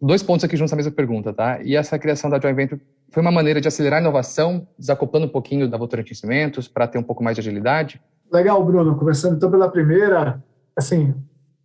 Dois 0.00 0.22
pontos 0.22 0.44
aqui 0.44 0.56
juntos 0.56 0.70
na 0.70 0.76
mesma 0.76 0.92
pergunta, 0.92 1.32
tá? 1.32 1.60
E 1.62 1.74
essa 1.74 1.98
criação 1.98 2.30
da 2.30 2.38
Joint 2.40 2.54
Venture 2.54 2.80
foi 3.10 3.20
uma 3.20 3.32
maneira 3.32 3.60
de 3.60 3.66
acelerar 3.66 3.98
a 3.98 4.02
inovação, 4.02 4.66
desacoplando 4.78 5.26
um 5.26 5.30
pouquinho 5.30 5.68
da 5.68 5.76
Votorantim 5.76 6.14
Cimentos 6.14 6.68
para 6.68 6.86
ter 6.86 6.98
um 6.98 7.02
pouco 7.02 7.22
mais 7.24 7.36
de 7.36 7.40
agilidade? 7.40 8.00
Legal, 8.32 8.62
Bruno. 8.64 8.96
Começando 8.96 9.36
então 9.36 9.50
pela 9.50 9.68
primeira, 9.68 10.42
assim, 10.78 11.14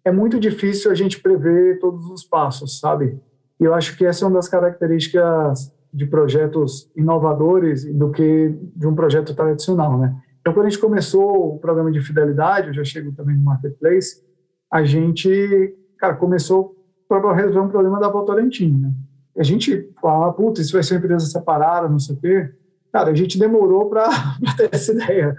é 0.04 0.12
muito 0.12 0.39
difícil 0.39 0.91
a 0.91 0.95
gente 0.95 1.21
prever 1.21 1.80
todos 1.80 2.10
os 2.10 2.23
passos, 2.23 2.80
sabe? 2.80 3.17
E 3.60 3.63
eu 3.63 3.73
acho 3.73 3.95
que 3.97 4.06
essa 4.06 4.26
é 4.26 4.28
uma 4.28 4.36
das 4.36 4.49
características 4.49 5.71
de 5.93 6.06
projetos 6.06 6.91
inovadores 6.95 7.86
do 7.86 8.12
que 8.12 8.54
de 8.76 8.88
um 8.88 8.95
projeto 8.95 9.36
tradicional, 9.36 9.97
né? 9.97 10.15
Então, 10.41 10.54
quando 10.54 10.65
a 10.65 10.69
gente 10.69 10.82
começou 10.82 11.56
o 11.56 11.60
programa 11.60 11.91
de 11.91 12.02
fidelidade, 12.02 12.67
eu 12.67 12.73
já 12.73 12.84
chego 12.84 13.13
também 13.13 13.38
no 13.38 13.43
Marketplace, 13.43 14.21
a 14.69 14.84
gente, 14.84 15.73
cara, 15.97 16.15
começou 16.15 16.76
para 17.08 17.34
resolver 17.34 17.60
um 17.60 17.69
problema 17.69 17.99
da 17.99 18.10
Votorantim, 18.10 18.76
né? 18.76 18.91
A 19.38 19.43
gente 19.43 19.89
fala, 20.02 20.34
putz, 20.34 20.60
isso 20.60 20.73
vai 20.73 20.84
ser 20.84 20.95
uma 20.95 20.99
empresa 20.99 21.26
separada, 21.28 21.88
não 21.88 21.99
sei 21.99 22.15
o 22.15 22.19
quê. 22.19 22.49
Cara, 22.91 23.12
a 23.12 23.15
gente 23.15 23.39
demorou 23.39 23.89
para 23.89 24.10
ter 24.58 24.69
essa 24.71 24.91
ideia. 24.91 25.36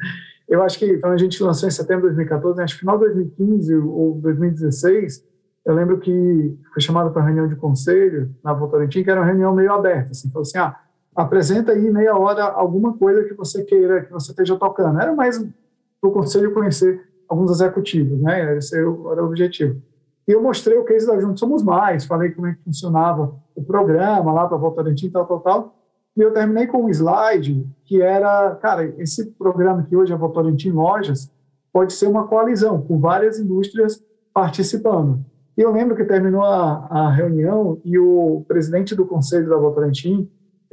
Eu 0.49 0.63
acho 0.63 0.79
que 0.79 0.99
quando 0.99 1.15
a 1.15 1.19
gente 1.19 1.43
lançou 1.43 1.69
em 1.69 1.73
setembro 1.73 2.03
de 2.11 2.17
2014, 2.17 2.59
né, 2.59 2.65
acho 2.65 2.75
que 2.75 2.81
final 2.81 2.99
de 2.99 3.05
2015 3.07 3.75
ou 3.77 4.15
2016, 4.21 5.25
eu 5.65 5.75
lembro 5.75 5.99
que 5.99 6.59
foi 6.73 6.83
chamado 6.83 7.11
para 7.11 7.23
reunião 7.23 7.49
de 7.49 7.57
conselho 7.57 8.35
na 8.43 8.53
Votorantim, 8.53 9.03
que 9.03 9.11
era 9.11 9.21
uma 9.21 9.27
reunião 9.27 9.55
meio 9.55 9.73
aberta, 9.73 10.11
assim, 10.11 10.31
falou 10.31 10.43
assim, 10.43 10.59
ah, 10.59 10.79
apresenta 11.17 11.73
aí 11.73 11.91
meia 11.91 12.17
hora 12.17 12.45
alguma 12.45 12.93
coisa 12.97 13.25
que 13.25 13.33
você 13.33 13.65
queira, 13.65 14.05
que 14.05 14.13
você 14.13 14.33
esteja 14.33 14.57
tocando. 14.57 15.01
Era 15.01 15.15
mais 15.15 15.39
para 15.39 16.11
o 16.11 16.13
conselho 16.13 16.53
conhecer 16.53 17.01
alguns 17.27 17.51
executivos, 17.51 18.21
né, 18.21 18.59
esse 18.59 18.77
era 18.77 18.89
o 18.89 19.25
objetivo. 19.25 19.81
E 20.29 20.33
eu 20.33 20.43
mostrei 20.43 20.77
o 20.77 20.85
case 20.85 21.07
da 21.07 21.19
Juntos 21.19 21.41
Somos 21.41 21.63
Mais, 21.63 22.05
falei 22.05 22.31
como 22.31 22.47
é 22.47 22.55
que 22.55 22.63
funcionava 22.63 23.35
o 23.55 23.63
programa 23.63 24.33
lá 24.33 24.47
para 24.47 24.57
Votorantim, 24.57 25.11
tal, 25.11 25.27
tal, 25.27 25.41
tal. 25.41 25.84
E 26.17 26.21
eu 26.21 26.33
terminei 26.33 26.67
com 26.67 26.85
um 26.85 26.89
slide 26.89 27.67
que 27.85 28.01
era, 28.01 28.55
cara, 28.57 28.85
esse 28.99 29.31
programa 29.33 29.83
que 29.83 29.97
hoje 29.97 30.13
é 30.13 30.17
Votorantim 30.17 30.71
Lojas 30.71 31.31
pode 31.73 31.93
ser 31.93 32.07
uma 32.07 32.29
coalizão 32.29 32.81
com 32.81 33.01
várias 33.01 33.39
indústrias 33.39 34.03
participando. 34.33 35.25
E 35.57 35.63
eu 35.63 35.73
lembro 35.73 35.97
que 35.97 36.05
terminou 36.05 36.43
a, 36.43 36.87
a 36.89 37.11
reunião 37.11 37.81
e 37.85 37.99
o 37.99 38.45
presidente 38.47 38.95
do 38.95 39.07
conselho 39.07 39.49
da 39.49 39.57
Votorantim 39.57 40.29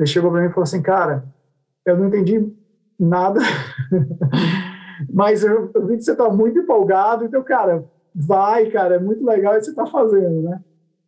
chegou 0.06 0.32
para 0.32 0.42
mim 0.42 0.48
e 0.48 0.50
falou 0.50 0.64
assim, 0.64 0.82
cara, 0.82 1.24
eu 1.86 1.98
não 1.98 2.08
entendi 2.08 2.52
nada, 3.00 3.40
mas 5.14 5.44
eu, 5.44 5.70
eu 5.74 5.86
vi 5.86 5.98
que 5.98 6.04
você 6.04 6.12
está 6.12 6.30
muito 6.30 6.60
empolgado, 6.60 7.26
então, 7.26 7.44
cara, 7.44 7.84
vai, 8.14 8.70
cara, 8.72 8.96
é 8.96 9.00
muito 9.00 9.24
legal 9.24 9.54
o 9.54 9.58
que 9.58 9.66
você 9.66 9.72
está 9.72 9.86
fazendo, 9.86 10.42
né? 10.42 10.60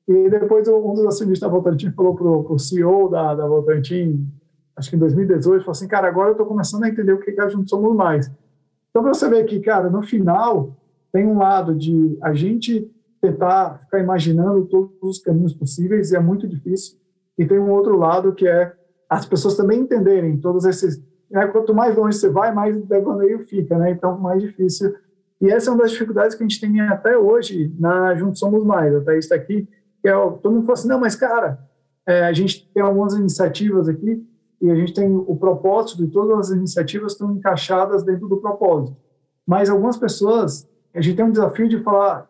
E 0.07 0.29
depois 0.29 0.67
um 0.67 0.93
dos 0.93 1.05
acionistas 1.05 1.49
da 1.49 1.55
Votorantim 1.55 1.91
falou 1.91 2.15
para 2.15 2.53
o 2.53 2.59
CEO 2.59 3.09
da, 3.09 3.35
da 3.35 3.47
Votorantim, 3.47 4.27
acho 4.75 4.89
que 4.89 4.95
em 4.95 4.99
2018, 4.99 5.61
falou 5.61 5.71
assim, 5.71 5.87
cara, 5.87 6.07
agora 6.07 6.29
eu 6.29 6.33
estou 6.33 6.45
começando 6.45 6.83
a 6.83 6.89
entender 6.89 7.13
o 7.13 7.19
que, 7.19 7.31
que 7.31 7.41
a 7.41 7.47
gente 7.47 7.69
somos 7.69 7.95
mais. 7.95 8.29
Então, 8.89 9.01
para 9.01 9.13
você 9.13 9.29
ver 9.29 9.45
que, 9.45 9.59
cara, 9.59 9.89
no 9.89 10.03
final, 10.03 10.75
tem 11.11 11.25
um 11.25 11.37
lado 11.37 11.73
de 11.73 12.17
a 12.21 12.33
gente 12.33 12.91
tentar 13.21 13.79
ficar 13.79 13.99
imaginando 13.99 14.65
todos 14.65 14.91
os 15.01 15.19
caminhos 15.19 15.53
possíveis, 15.53 16.11
e 16.11 16.15
é 16.15 16.19
muito 16.19 16.47
difícil, 16.47 16.97
e 17.37 17.45
tem 17.45 17.57
um 17.57 17.71
outro 17.71 17.97
lado 17.97 18.33
que 18.33 18.47
é 18.47 18.73
as 19.09 19.25
pessoas 19.25 19.55
também 19.55 19.79
entenderem 19.79 20.37
todos 20.37 20.65
esses... 20.65 21.01
Né, 21.31 21.47
quanto 21.47 21.73
mais 21.73 21.95
longe 21.95 22.17
você 22.17 22.29
vai, 22.29 22.53
mais 22.53 22.75
devaneio 22.85 23.39
fica, 23.39 23.77
né? 23.77 23.91
Então, 23.91 24.19
mais 24.19 24.41
difícil. 24.41 24.93
E 25.41 25.49
essa 25.49 25.69
é 25.69 25.73
uma 25.73 25.81
das 25.81 25.91
dificuldades 25.91 26.35
que 26.35 26.43
a 26.43 26.47
gente 26.47 26.61
tem 26.61 26.79
até 26.81 27.17
hoje 27.17 27.73
na 27.79 28.13
Juntos 28.15 28.39
Somos 28.39 28.63
Mais. 28.63 28.93
Até 28.93 29.17
está 29.17 29.35
aqui, 29.35 29.67
que 30.03 30.09
é, 30.09 30.13
todo 30.13 30.51
mundo 30.51 30.69
assim, 30.71 30.89
não, 30.89 30.99
mas 30.99 31.15
cara, 31.15 31.65
é, 32.05 32.25
a 32.25 32.33
gente 32.33 32.69
tem 32.73 32.83
algumas 32.83 33.13
iniciativas 33.13 33.87
aqui 33.87 34.21
e 34.61 34.69
a 34.69 34.75
gente 34.75 34.93
tem 34.93 35.09
o 35.09 35.35
propósito 35.37 36.05
de 36.05 36.11
todas 36.11 36.51
as 36.51 36.57
iniciativas 36.57 37.13
estão 37.13 37.31
encaixadas 37.31 38.03
dentro 38.03 38.27
do 38.27 38.37
propósito. 38.37 38.97
Mas 39.47 39.69
algumas 39.69 39.95
pessoas, 39.95 40.69
a 40.93 40.99
gente 40.99 41.15
tem 41.15 41.25
um 41.25 41.31
desafio 41.31 41.69
de 41.69 41.81
falar, 41.81 42.29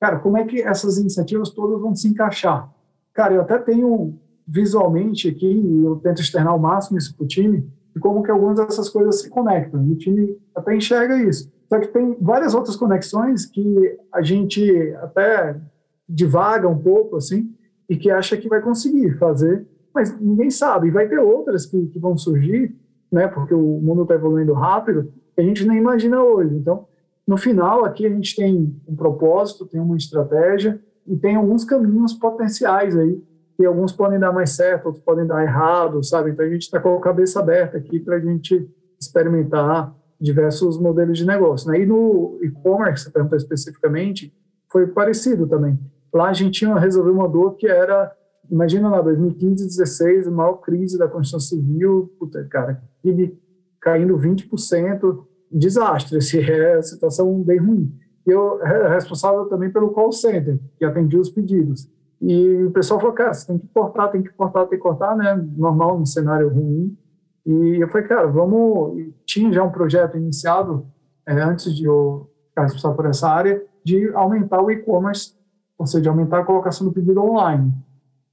cara, 0.00 0.18
como 0.18 0.36
é 0.36 0.44
que 0.44 0.60
essas 0.60 0.98
iniciativas 0.98 1.50
todas 1.50 1.80
vão 1.80 1.94
se 1.94 2.08
encaixar? 2.08 2.68
Cara, 3.12 3.34
eu 3.34 3.42
até 3.42 3.58
tenho 3.58 4.18
visualmente 4.46 5.28
aqui, 5.28 5.82
eu 5.84 5.96
tento 5.96 6.20
externar 6.20 6.54
o 6.54 6.60
máximo 6.60 6.98
isso 6.98 7.16
para 7.16 7.24
o 7.24 7.28
time, 7.28 7.68
e 7.94 8.00
como 8.00 8.22
que 8.22 8.30
algumas 8.30 8.56
dessas 8.56 8.88
coisas 8.88 9.20
se 9.20 9.30
conectam. 9.30 9.84
E 9.86 9.92
o 9.92 9.96
time 9.96 10.36
até 10.54 10.76
enxerga 10.76 11.16
isso. 11.22 11.52
Só 11.68 11.78
que 11.78 11.88
tem 11.88 12.16
várias 12.20 12.54
outras 12.54 12.76
conexões 12.76 13.46
que 13.46 13.98
a 14.12 14.20
gente 14.20 14.94
até 15.00 15.60
divaga 16.08 16.68
um 16.68 16.78
pouco, 16.78 17.16
assim, 17.16 17.52
e 17.88 17.96
que 17.96 18.10
acha 18.10 18.36
que 18.36 18.48
vai 18.48 18.60
conseguir 18.60 19.18
fazer, 19.18 19.66
mas 19.94 20.18
ninguém 20.20 20.50
sabe. 20.50 20.88
E 20.88 20.90
vai 20.90 21.08
ter 21.08 21.18
outras 21.18 21.66
que, 21.66 21.86
que 21.86 21.98
vão 21.98 22.16
surgir, 22.16 22.74
né, 23.10 23.28
porque 23.28 23.54
o 23.54 23.80
mundo 23.80 24.02
está 24.02 24.14
evoluindo 24.14 24.52
rápido, 24.52 25.12
que 25.34 25.40
a 25.40 25.44
gente 25.44 25.66
nem 25.66 25.78
imagina 25.78 26.22
hoje. 26.22 26.54
Então, 26.54 26.86
no 27.26 27.36
final, 27.36 27.84
aqui 27.84 28.06
a 28.06 28.10
gente 28.10 28.34
tem 28.36 28.74
um 28.86 28.94
propósito, 28.94 29.66
tem 29.66 29.80
uma 29.80 29.96
estratégia 29.96 30.80
e 31.06 31.16
tem 31.16 31.36
alguns 31.36 31.64
caminhos 31.64 32.12
potenciais 32.12 32.96
aí, 32.96 33.22
que 33.56 33.64
alguns 33.64 33.92
podem 33.92 34.18
dar 34.18 34.32
mais 34.32 34.50
certo, 34.50 34.86
outros 34.86 35.04
podem 35.04 35.26
dar 35.26 35.42
errado, 35.42 36.02
sabe? 36.02 36.30
Então, 36.30 36.44
a 36.44 36.48
gente 36.48 36.62
está 36.62 36.80
com 36.80 36.96
a 36.96 37.00
cabeça 37.00 37.40
aberta 37.40 37.78
aqui 37.78 38.00
para 38.00 38.16
a 38.16 38.20
gente 38.20 38.68
experimentar 39.00 39.94
diversos 40.20 40.78
modelos 40.78 41.18
de 41.18 41.26
negócio. 41.26 41.70
Né? 41.70 41.80
E 41.80 41.86
no 41.86 42.38
e-commerce, 42.42 43.10
perguntou 43.12 43.36
especificamente, 43.36 44.34
foi 44.70 44.86
parecido 44.86 45.46
também. 45.46 45.78
Lá 46.14 46.28
a 46.28 46.32
gente 46.32 46.60
tinha 46.60 46.78
resolver 46.78 47.10
uma 47.10 47.28
dor 47.28 47.56
que 47.56 47.66
era, 47.66 48.14
imagina 48.48 48.88
lá, 48.88 49.02
2015, 49.02 49.66
16, 49.66 50.28
a 50.28 50.30
maior 50.30 50.54
crise 50.54 50.96
da 50.96 51.08
construção 51.08 51.40
civil, 51.40 52.14
puta, 52.20 52.44
cara, 52.44 52.80
PIB 53.02 53.36
caindo 53.80 54.16
20%, 54.16 55.24
desastre, 55.50 56.18
assim, 56.18 56.38
é 56.48 56.80
situação 56.82 57.42
bem 57.42 57.58
ruim. 57.58 57.92
Eu 58.24 58.62
era 58.64 58.94
responsável 58.94 59.46
também 59.46 59.70
pelo 59.70 59.90
call 59.90 60.12
center, 60.12 60.58
que 60.78 60.84
atendia 60.84 61.20
os 61.20 61.28
pedidos. 61.28 61.90
E 62.22 62.62
o 62.62 62.70
pessoal 62.70 63.00
falou, 63.00 63.14
cara, 63.14 63.34
você 63.34 63.48
tem 63.48 63.58
que 63.58 63.66
cortar, 63.68 64.08
tem 64.08 64.22
que 64.22 64.32
cortar, 64.32 64.66
tem 64.66 64.78
que 64.78 64.82
cortar, 64.82 65.16
né? 65.16 65.34
Normal, 65.56 65.98
num 65.98 66.06
cenário 66.06 66.48
ruim. 66.48 66.96
E 67.44 67.82
eu 67.82 67.88
falei, 67.88 68.06
cara, 68.06 68.26
vamos. 68.28 69.12
Tinha 69.26 69.52
já 69.52 69.62
um 69.62 69.70
projeto 69.70 70.16
iniciado 70.16 70.86
é, 71.26 71.38
antes 71.42 71.74
de 71.74 71.84
eu 71.84 72.30
ficar 72.48 72.62
responsável 72.62 72.96
por 72.96 73.06
essa 73.06 73.28
área, 73.28 73.62
de 73.84 74.10
aumentar 74.14 74.62
o 74.62 74.70
e-commerce 74.70 75.34
ou 75.78 75.86
seja, 75.86 76.10
aumentar 76.10 76.40
a 76.40 76.44
colocação 76.44 76.86
do 76.86 76.92
pedido 76.92 77.20
online. 77.22 77.72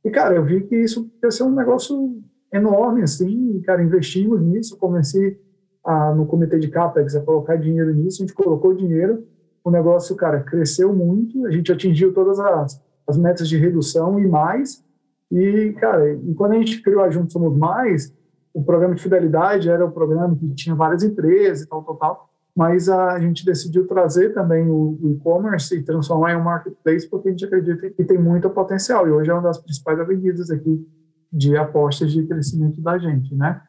E, 0.03 0.09
cara, 0.09 0.35
eu 0.35 0.43
vi 0.43 0.61
que 0.61 0.75
isso 0.75 1.09
ia 1.23 1.31
ser 1.31 1.43
um 1.43 1.53
negócio 1.53 2.21
enorme, 2.53 3.03
assim, 3.03 3.57
e, 3.57 3.61
cara, 3.61 3.83
investimos 3.83 4.41
nisso, 4.41 4.77
comecei 4.77 5.39
a, 5.83 6.13
no 6.13 6.25
comitê 6.25 6.59
de 6.59 6.67
CAPEX 6.67 7.15
a 7.15 7.21
colocar 7.21 7.55
dinheiro 7.55 7.93
nisso, 7.93 8.21
a 8.21 8.25
gente 8.25 8.35
colocou 8.35 8.73
dinheiro, 8.73 9.25
o 9.63 9.71
negócio, 9.71 10.15
cara, 10.15 10.41
cresceu 10.41 10.93
muito, 10.93 11.45
a 11.45 11.51
gente 11.51 11.71
atingiu 11.71 12.13
todas 12.13 12.39
as, 12.39 12.81
as 13.07 13.17
metas 13.17 13.47
de 13.47 13.57
redução 13.57 14.19
e 14.19 14.27
mais, 14.27 14.83
e, 15.31 15.73
cara, 15.79 16.13
e 16.13 16.33
quando 16.33 16.53
a 16.53 16.55
gente 16.55 16.81
criou 16.81 17.01
a 17.01 17.09
Juntos 17.09 17.31
Somos 17.31 17.57
Mais, 17.57 18.13
o 18.53 18.61
programa 18.61 18.95
de 18.95 19.01
fidelidade 19.01 19.69
era 19.69 19.85
um 19.85 19.91
programa 19.91 20.35
que 20.35 20.53
tinha 20.55 20.75
várias 20.75 21.03
empresas 21.03 21.61
e 21.61 21.69
tal, 21.69 21.83
tal, 21.83 21.95
tal, 21.95 22.29
mas 22.55 22.89
a 22.89 23.19
gente 23.19 23.45
decidiu 23.45 23.87
trazer 23.87 24.33
também 24.33 24.69
o, 24.69 24.99
e-commerce 25.03 25.75
e 25.75 25.83
transformar 25.83 26.33
em 26.33 26.35
um 26.35 26.43
marketplace 26.43 27.09
porque 27.09 27.29
a 27.29 27.31
gente 27.31 27.45
acredita 27.45 27.89
que 27.89 28.03
tem 28.03 28.17
muito 28.17 28.49
potencial 28.49 29.07
e 29.07 29.11
hoje 29.11 29.29
é 29.29 29.33
uma 29.33 29.43
das 29.43 29.57
principais 29.57 29.99
avenidas 29.99 30.51
aqui 30.51 30.85
de 31.31 31.55
apostas 31.55 32.11
de 32.11 32.23
crescimento 32.27 32.81
da 32.81 32.97
gente, 32.97 33.33
né? 33.33 33.61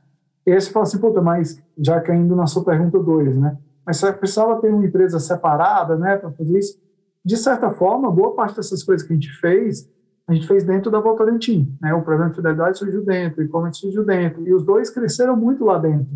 E 0.44 0.50
aí 0.50 0.60
você 0.60 0.70
fala 0.70 0.82
assim, 0.84 0.98
puta, 0.98 1.22
mas 1.22 1.62
já 1.78 2.00
caindo 2.00 2.34
na 2.34 2.46
sua 2.46 2.64
pergunta 2.64 2.98
2, 2.98 3.36
né? 3.36 3.56
Mas 3.86 3.98
você 3.98 4.12
precisava 4.12 4.60
ter 4.60 4.72
uma 4.72 4.84
empresa 4.84 5.20
separada, 5.20 5.96
né, 5.96 6.16
para 6.16 6.32
fazer 6.32 6.58
isso? 6.58 6.80
De 7.24 7.36
certa 7.36 7.70
forma, 7.70 8.10
boa 8.10 8.34
parte 8.34 8.56
dessas 8.56 8.82
coisas 8.82 9.06
que 9.06 9.12
a 9.12 9.16
gente 9.16 9.30
fez, 9.38 9.88
a 10.26 10.34
gente 10.34 10.46
fez 10.46 10.64
dentro 10.64 10.90
da 10.90 10.98
Votorantim, 10.98 11.76
né? 11.80 11.94
O 11.94 12.02
programa 12.02 12.30
de 12.30 12.36
fidelidade 12.36 12.78
surgiu 12.78 13.04
dentro, 13.04 13.40
o 13.40 13.44
e-commerce 13.44 13.80
surgiu 13.80 14.04
dentro, 14.04 14.46
e 14.46 14.52
os 14.52 14.64
dois 14.64 14.90
cresceram 14.90 15.36
muito 15.36 15.64
lá 15.64 15.78
dentro. 15.78 16.08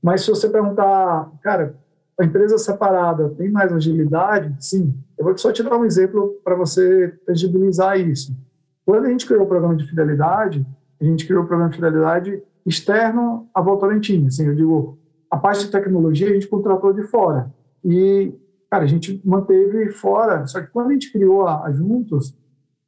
Mas 0.00 0.22
se 0.22 0.30
você 0.30 0.48
perguntar, 0.48 1.30
cara, 1.42 1.76
a 2.20 2.24
empresa 2.24 2.58
separada 2.58 3.30
tem 3.30 3.50
mais 3.50 3.72
agilidade? 3.72 4.54
Sim. 4.60 4.94
Eu 5.18 5.24
vou 5.24 5.36
só 5.36 5.52
te 5.52 5.62
dar 5.62 5.76
um 5.76 5.84
exemplo 5.84 6.40
para 6.44 6.54
você 6.54 7.08
tangibilizar 7.26 7.98
isso. 7.98 8.36
Quando 8.84 9.06
a 9.06 9.10
gente 9.10 9.26
criou 9.26 9.44
o 9.44 9.48
programa 9.48 9.76
de 9.76 9.86
fidelidade, 9.86 10.66
a 11.00 11.04
gente 11.04 11.26
criou 11.26 11.44
o 11.44 11.46
programa 11.46 11.70
de 11.70 11.76
fidelidade 11.76 12.42
externo 12.66 13.48
à 13.54 13.60
Votorantim. 13.60 14.26
Assim, 14.26 14.46
eu 14.46 14.54
digo, 14.54 14.98
a 15.30 15.36
parte 15.36 15.64
de 15.64 15.70
tecnologia 15.70 16.28
a 16.28 16.34
gente 16.34 16.48
contratou 16.48 16.92
de 16.92 17.02
fora. 17.04 17.52
E, 17.84 18.34
cara, 18.70 18.84
a 18.84 18.86
gente 18.86 19.20
manteve 19.24 19.90
fora. 19.90 20.46
Só 20.46 20.60
que 20.60 20.68
quando 20.68 20.90
a 20.90 20.92
gente 20.92 21.12
criou 21.12 21.46
a, 21.46 21.64
a 21.64 21.72
Juntos, 21.72 22.36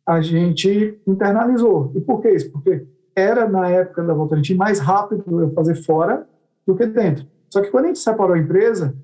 a 0.07 0.21
gente 0.21 1.01
internalizou. 1.07 1.93
E 1.95 2.01
por 2.01 2.21
que 2.21 2.31
isso? 2.31 2.51
Porque 2.53 2.87
era, 3.17 3.49
na 3.49 3.69
época 3.69 4.03
da 4.03 4.13
Votorantim, 4.13 4.55
mais 4.55 4.79
rápido 4.79 5.41
eu 5.41 5.53
fazer 5.53 5.77
fora 5.77 6.27
do 6.67 6.75
que 6.75 6.85
dentro. 6.87 7.27
Só 7.49 7.61
que 7.61 7.71
quando 7.71 7.85
a 7.85 7.89
gente 7.89 8.01
separou 8.01 8.35
a 8.35 8.39
empresa, 8.39 8.95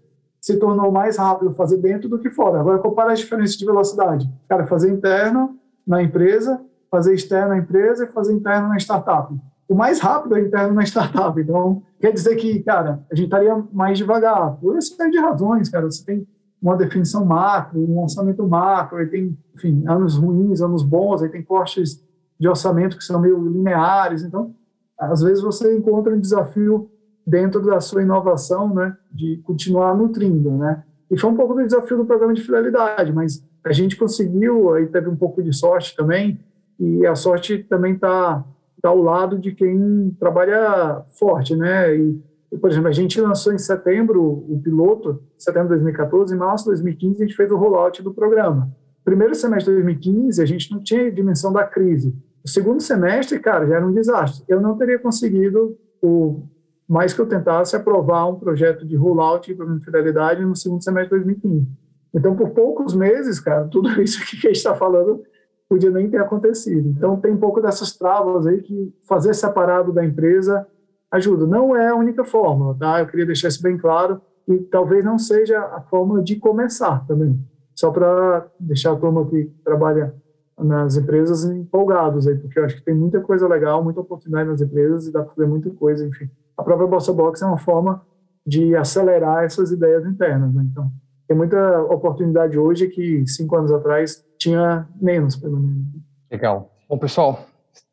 se 0.41 0.57
tornou 0.57 0.91
mais 0.91 1.19
rápido 1.19 1.53
fazer 1.53 1.77
dentro 1.77 2.09
do 2.09 2.19
que 2.19 2.31
fora. 2.31 2.61
Agora, 2.61 2.79
compara 2.79 3.13
as 3.13 3.19
diferenças 3.19 3.57
de 3.57 3.65
velocidade. 3.65 4.29
Cara, 4.49 4.67
fazer 4.67 4.91
interno 4.91 5.57
na 5.87 6.03
empresa, 6.03 6.61
fazer 6.91 7.15
externo 7.15 7.51
na 7.51 7.59
empresa 7.59 8.05
e 8.05 8.09
fazer 8.09 8.33
interno 8.33 8.69
na 8.69 8.77
startup. 8.77 9.35
O 9.69 9.75
mais 9.75 10.01
rápido 10.01 10.37
é 10.37 10.41
interno 10.41 10.75
na 10.75 10.83
startup. 10.83 11.39
Então, 11.41 11.83
quer 12.01 12.13
dizer 12.13 12.37
que, 12.37 12.61
cara, 12.61 13.05
a 13.11 13.15
gente 13.15 13.27
estaria 13.27 13.63
mais 13.73 13.99
devagar. 13.99 14.57
Por 14.57 14.77
isso 14.77 14.97
de 15.11 15.19
razões, 15.19 15.69
cara. 15.69 15.85
Você 15.85 16.05
tem 16.05 16.27
uma 16.61 16.77
definição 16.77 17.25
macro, 17.25 17.79
um 17.81 18.03
orçamento 18.03 18.47
macro, 18.47 18.99
aí 18.99 19.07
tem, 19.07 19.39
enfim, 19.55 19.85
anos 19.87 20.17
ruins, 20.17 20.61
anos 20.61 20.83
bons, 20.83 21.23
aí 21.23 21.29
tem 21.29 21.43
cortes 21.43 22.03
de 22.39 22.49
orçamento 22.49 22.97
que 22.97 23.05
são 23.05 23.21
meio 23.21 23.39
lineares. 23.39 24.23
Então, 24.23 24.55
às 24.99 25.23
vezes 25.23 25.43
você 25.43 25.77
encontra 25.77 26.15
um 26.15 26.21
desafio 26.21 26.91
dentro 27.31 27.65
da 27.65 27.81
sua 27.81 28.03
inovação, 28.03 28.75
né, 28.75 28.97
de 29.13 29.41
continuar 29.45 29.97
nutrindo, 29.97 30.51
né? 30.51 30.83
E 31.09 31.19
foi 31.19 31.31
um 31.31 31.37
pouco 31.37 31.55
do 31.55 31.65
desafio 31.65 31.97
do 31.97 32.05
programa 32.05 32.35
de 32.35 32.43
fidelidade, 32.43 33.13
mas 33.13 33.45
a 33.65 33.73
gente 33.73 33.97
conseguiu, 33.97 34.75
aí 34.75 34.87
teve 34.87 35.09
um 35.09 35.17
pouco 35.17 35.43
de 35.43 35.53
sorte 35.53 35.95
também, 35.97 36.41
e 36.79 37.07
a 37.07 37.15
sorte 37.15 37.59
também 37.59 37.95
está 37.95 38.45
tá 38.83 38.89
ao 38.89 39.01
lado 39.01 39.39
de 39.39 39.53
quem 39.53 40.17
trabalha 40.19 41.03
forte, 41.19 41.55
né? 41.55 41.95
E, 41.95 42.21
por 42.61 42.71
exemplo, 42.71 42.89
a 42.89 42.93
gente 42.93 43.21
lançou 43.21 43.53
em 43.53 43.59
setembro 43.59 44.23
o 44.23 44.61
piloto, 44.63 45.23
setembro 45.39 45.69
de 45.69 45.75
2014, 45.75 46.35
em 46.35 46.39
março 46.39 46.65
de 46.65 46.71
2015 46.71 47.23
a 47.23 47.27
gente 47.27 47.37
fez 47.37 47.51
o 47.51 47.57
rollout 47.57 48.03
do 48.03 48.13
programa. 48.13 48.71
Primeiro 49.05 49.35
semestre 49.35 49.73
de 49.73 49.83
2015 49.83 50.43
a 50.43 50.47
gente 50.47 50.73
não 50.73 50.83
tinha 50.83 51.11
dimensão 51.13 51.53
da 51.53 51.65
crise. 51.65 52.15
O 52.45 52.49
segundo 52.49 52.81
semestre, 52.81 53.39
cara, 53.39 53.67
já 53.67 53.77
era 53.77 53.87
um 53.87 53.93
desastre. 53.93 54.45
Eu 54.49 54.61
não 54.61 54.77
teria 54.77 54.99
conseguido 54.99 55.77
o 56.03 56.43
mais 56.91 57.15
que 57.15 57.21
eu 57.21 57.27
tentasse 57.27 57.77
aprovar 57.77 58.27
um 58.29 58.35
projeto 58.35 58.85
de 58.85 58.97
rollout 58.97 59.47
de 59.47 59.55
programa 59.55 59.79
de 59.79 59.85
fidelidade 59.85 60.45
no 60.45 60.57
segundo 60.57 60.83
semestre 60.83 61.21
de 61.21 61.25
2015. 61.25 61.69
Então, 62.13 62.35
por 62.35 62.51
poucos 62.51 62.97
meses, 62.97 63.39
cara, 63.39 63.69
tudo 63.69 63.89
isso 64.03 64.19
que 64.27 64.49
a 64.49 64.51
gente 64.51 64.57
está 64.57 64.75
falando 64.75 65.23
podia 65.69 65.89
nem 65.89 66.11
ter 66.11 66.21
acontecido. 66.21 66.89
Então, 66.89 67.17
tem 67.21 67.31
um 67.31 67.37
pouco 67.37 67.61
dessas 67.61 67.97
travas 67.97 68.45
aí 68.45 68.61
que 68.61 68.93
fazer 69.07 69.35
separado 69.35 69.93
da 69.93 70.05
empresa 70.05 70.67
ajuda. 71.13 71.47
Não 71.47 71.77
é 71.77 71.91
a 71.91 71.95
única 71.95 72.25
forma, 72.25 72.77
tá? 72.77 72.99
Eu 72.99 73.07
queria 73.07 73.25
deixar 73.27 73.47
isso 73.47 73.63
bem 73.63 73.79
claro 73.79 74.21
e 74.49 74.59
talvez 74.59 75.05
não 75.05 75.17
seja 75.17 75.61
a 75.61 75.81
forma 75.83 76.21
de 76.21 76.41
começar 76.41 77.07
também. 77.07 77.39
Só 77.73 77.93
para 77.93 78.49
deixar 78.59 78.91
a 78.91 78.97
turma 78.97 79.25
que 79.29 79.45
trabalha 79.65 80.13
nas 80.59 80.97
empresas 80.97 81.45
empolgados 81.45 82.27
aí, 82.27 82.37
porque 82.37 82.59
eu 82.59 82.65
acho 82.65 82.75
que 82.75 82.85
tem 82.85 82.97
muita 82.97 83.21
coisa 83.21 83.47
legal, 83.47 83.81
muita 83.85 84.01
oportunidade 84.01 84.49
nas 84.49 84.61
empresas 84.61 85.07
e 85.07 85.13
dá 85.13 85.23
para 85.23 85.35
fazer 85.37 85.47
muita 85.47 85.71
coisa, 85.71 86.05
enfim 86.05 86.29
a 86.61 86.63
própria 86.63 86.87
Bossa 86.87 87.13
Box 87.13 87.43
é 87.43 87.47
uma 87.47 87.59
forma 87.59 88.03
de 88.47 88.77
acelerar 88.77 89.45
essas 89.45 89.71
ideias 89.71 90.05
internas. 90.05 90.53
Né? 90.55 90.63
Então, 90.71 90.91
tem 91.27 91.37
muita 91.37 91.83
oportunidade 91.85 92.59
hoje 92.59 92.89
que 92.89 93.27
cinco 93.27 93.57
anos 93.57 93.73
atrás 93.73 94.25
tinha 94.39 94.87
menos, 95.01 95.37
pelo 95.37 95.59
menos. 95.59 95.87
Legal. 96.31 96.75
Bom, 96.89 96.99
pessoal, 96.99 97.47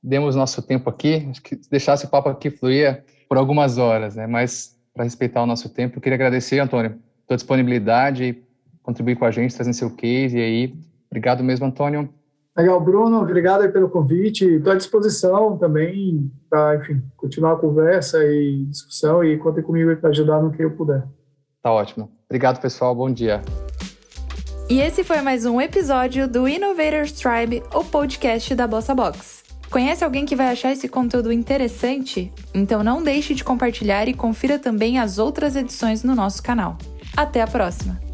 demos 0.03 0.35
nosso 0.35 0.61
tempo 0.61 0.89
aqui. 0.89 1.27
Acho 1.29 1.41
que 1.41 1.55
deixasse 1.69 2.05
o 2.05 2.09
papo 2.09 2.29
aqui 2.29 2.49
fluir 2.49 3.03
por 3.29 3.37
algumas 3.37 3.77
horas, 3.77 4.15
né? 4.15 4.27
Mas 4.27 4.75
para 4.93 5.03
respeitar 5.03 5.43
o 5.43 5.45
nosso 5.45 5.69
tempo, 5.69 5.97
eu 5.97 6.01
queria 6.01 6.15
agradecer, 6.15 6.59
Antônio, 6.59 6.97
tua 7.27 7.37
disponibilidade, 7.37 8.43
contribuir 8.81 9.15
com 9.15 9.25
a 9.25 9.31
gente, 9.31 9.53
trazendo 9.53 9.75
seu 9.75 9.91
case 9.95 10.37
e 10.37 10.41
aí. 10.41 10.75
Obrigado 11.09 11.43
mesmo, 11.43 11.65
Antônio. 11.65 12.09
Legal, 12.57 12.81
Bruno, 12.81 13.21
obrigado 13.21 13.71
pelo 13.71 13.87
convite. 13.87 14.43
Estou 14.43 14.73
à 14.73 14.75
disposição 14.75 15.55
também 15.59 16.31
para, 16.49 16.77
enfim, 16.77 17.03
continuar 17.15 17.53
a 17.53 17.55
conversa 17.57 18.17
e 18.23 18.65
discussão 18.65 19.23
e 19.23 19.37
contem 19.37 19.63
comigo 19.63 19.95
para 19.97 20.09
ajudar 20.09 20.41
no 20.41 20.51
que 20.51 20.63
eu 20.63 20.71
puder. 20.71 21.03
Tá 21.61 21.71
ótimo. 21.71 22.09
Obrigado, 22.25 22.59
pessoal. 22.59 22.95
Bom 22.95 23.11
dia. 23.11 23.43
E 24.67 24.81
esse 24.81 25.03
foi 25.03 25.21
mais 25.21 25.45
um 25.45 25.61
episódio 25.61 26.27
do 26.27 26.47
Innovators 26.47 27.11
Tribe, 27.11 27.61
o 27.73 27.83
podcast 27.83 28.55
da 28.55 28.65
Bossa 28.65 28.95
Box. 28.95 29.43
Conhece 29.69 30.03
alguém 30.03 30.25
que 30.25 30.35
vai 30.35 30.47
achar 30.47 30.71
esse 30.71 30.89
conteúdo 30.89 31.31
interessante? 31.31 32.33
Então 32.55 32.83
não 32.83 33.03
deixe 33.03 33.35
de 33.35 33.43
compartilhar 33.43 34.07
e 34.07 34.15
confira 34.15 34.57
também 34.57 34.97
as 34.97 35.19
outras 35.19 35.55
edições 35.55 36.03
no 36.03 36.15
nosso 36.15 36.41
canal. 36.41 36.75
Até 37.15 37.41
a 37.41 37.47
próxima! 37.47 38.06